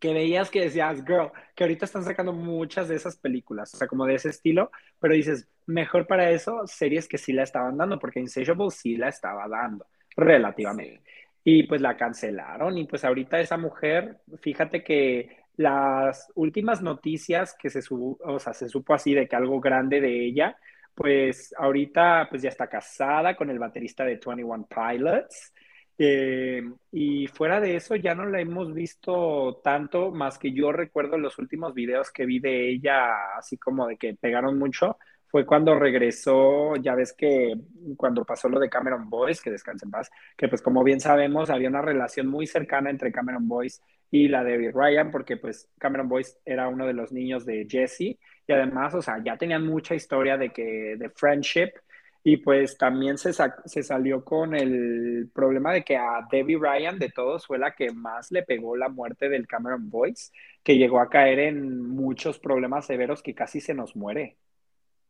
[0.00, 3.88] que veías que decías, girl, que ahorita están sacando muchas de esas películas, o sea,
[3.88, 4.70] como de ese estilo,
[5.00, 9.08] pero dices, mejor para eso, series que sí la estaban dando, porque Insatiable sí la
[9.08, 9.86] estaba dando,
[10.16, 11.02] relativamente.
[11.44, 17.68] Y pues la cancelaron, y pues ahorita esa mujer, fíjate que las últimas noticias que
[17.70, 20.56] se, supo, o sea, se supo así de que algo grande de ella,
[20.94, 25.52] pues ahorita pues ya está casada con el baterista de 21 Pilots,
[25.98, 31.18] eh, y fuera de eso, ya no la hemos visto tanto, más que yo recuerdo
[31.18, 34.96] los últimos videos que vi de ella, así como de que pegaron mucho,
[35.26, 37.54] fue cuando regresó, ya ves que
[37.96, 41.50] cuando pasó lo de Cameron Boyce, que descanse en paz, que pues como bien sabemos,
[41.50, 46.08] había una relación muy cercana entre Cameron Boyce y la de Ryan, porque pues Cameron
[46.08, 48.00] Boyce era uno de los niños de Jesse,
[48.46, 51.72] y además, o sea, ya tenían mucha historia de que, de friendship,
[52.30, 57.08] y pues también se, se salió con el problema de que a Debbie Ryan de
[57.08, 60.30] todos fue la que más le pegó la muerte del Cameron Boyce,
[60.62, 64.36] que llegó a caer en muchos problemas severos que casi se nos muere.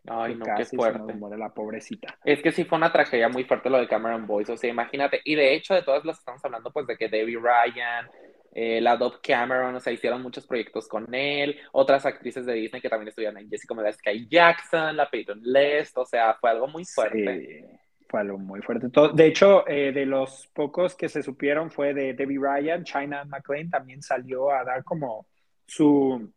[0.06, 1.00] Ay, no, qué fuerte.
[1.00, 2.16] Se nos muere la pobrecita.
[2.24, 5.20] Es que sí fue una tragedia muy fuerte lo de Cameron Boyce, o sea, imagínate,
[5.24, 8.08] y de hecho de todas las estamos hablando, pues de que Debbie Ryan,
[8.52, 12.80] eh, la Dove Cameron, o sea, hicieron muchos proyectos con él, otras actrices de Disney
[12.80, 16.66] que también estuvieron en Jessica como Sky Jackson, la Peyton Lest, o sea, fue algo
[16.66, 17.64] muy fuerte.
[18.08, 18.88] fue algo muy fuerte.
[19.14, 23.70] de hecho, eh, de los pocos que se supieron fue de Debbie Ryan, China McLean
[23.70, 25.26] también salió a dar como
[25.66, 26.32] su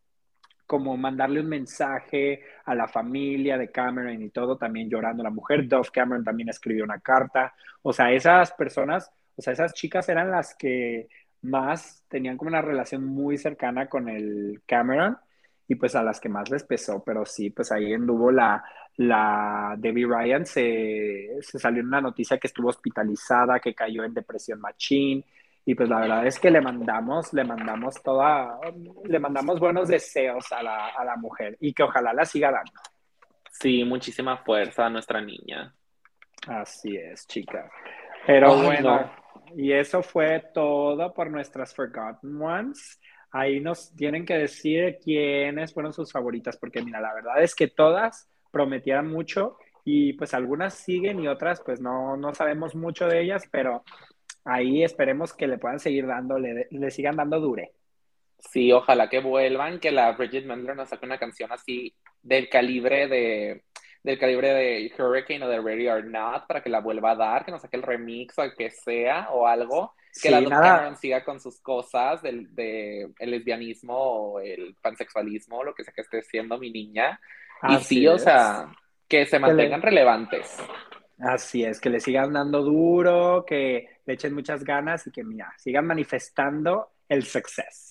[0.72, 5.68] como mandarle un mensaje a la familia de Cameron y todo, también llorando la mujer.
[5.68, 7.54] Dove Cameron también escribió una carta.
[7.82, 11.10] O sea, esas personas, o sea, esas chicas eran las que
[11.42, 15.18] más tenían como una relación muy cercana con el Cameron
[15.68, 18.64] y pues a las que más les pesó, pero sí, pues ahí anduvo la,
[18.98, 24.60] la Debbie Ryan, se, se salió una noticia que estuvo hospitalizada, que cayó en depresión
[24.60, 25.24] machine,
[25.66, 28.60] y pues la verdad es que le mandamos, le mandamos toda,
[29.06, 32.74] le mandamos buenos deseos a la, a la mujer y que ojalá la siga dando.
[33.52, 35.74] Sí, muchísima fuerza a nuestra niña.
[36.48, 37.70] Así es, chica.
[38.26, 39.10] Pero bueno,
[39.58, 43.00] y eso fue todo por nuestras Forgotten Ones.
[43.32, 47.68] Ahí nos tienen que decir quiénes fueron sus favoritas, porque mira, la verdad es que
[47.68, 53.22] todas prometían mucho y pues algunas siguen y otras pues no, no sabemos mucho de
[53.22, 53.84] ellas, pero
[54.44, 57.72] ahí esperemos que le puedan seguir dando, le, sigan dando dure.
[58.40, 63.08] Sí, ojalá que vuelvan, que la Bridget Mendler nos saque una canción así del calibre
[63.08, 63.64] de
[64.04, 67.46] del calibre de Hurricane o de Ready or Not para que la vuelva a dar,
[67.46, 69.94] que nos saque el remix o el que sea o algo.
[70.22, 75.74] Que la Cameron siga con sus cosas del de el lesbianismo o el pansexualismo, lo
[75.74, 77.20] que sea que esté siendo mi niña.
[77.70, 78.68] y sí, o sea,
[79.08, 80.58] que se mantengan relevantes.
[81.20, 85.54] Así es, que le sigan dando duro, que le echen muchas ganas y que, mira,
[85.58, 87.91] sigan manifestando el success.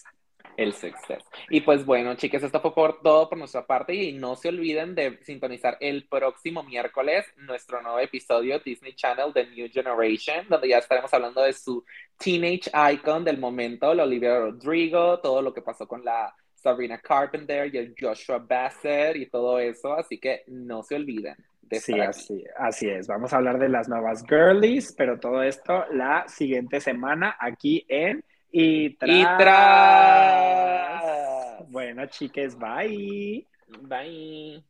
[0.57, 1.25] El success.
[1.49, 4.95] Y pues bueno, chicas, esto fue por todo por nuestra parte y no se olviden
[4.95, 10.79] de sintonizar el próximo miércoles nuestro nuevo episodio Disney Channel The New Generation, donde ya
[10.79, 11.85] estaremos hablando de su
[12.19, 17.75] teenage icon del momento, la Olivia Rodrigo, todo lo que pasó con la Sabrina Carpenter
[17.75, 21.37] y el Joshua Bassett y todo eso, así que no se olviden.
[21.63, 23.07] De sí, así, así es.
[23.07, 28.25] Vamos a hablar de las nuevas girlies, pero todo esto la siguiente semana aquí en
[28.53, 29.11] Y tras.
[31.69, 33.47] Bueno, chiques, bye.
[33.83, 34.65] Bye.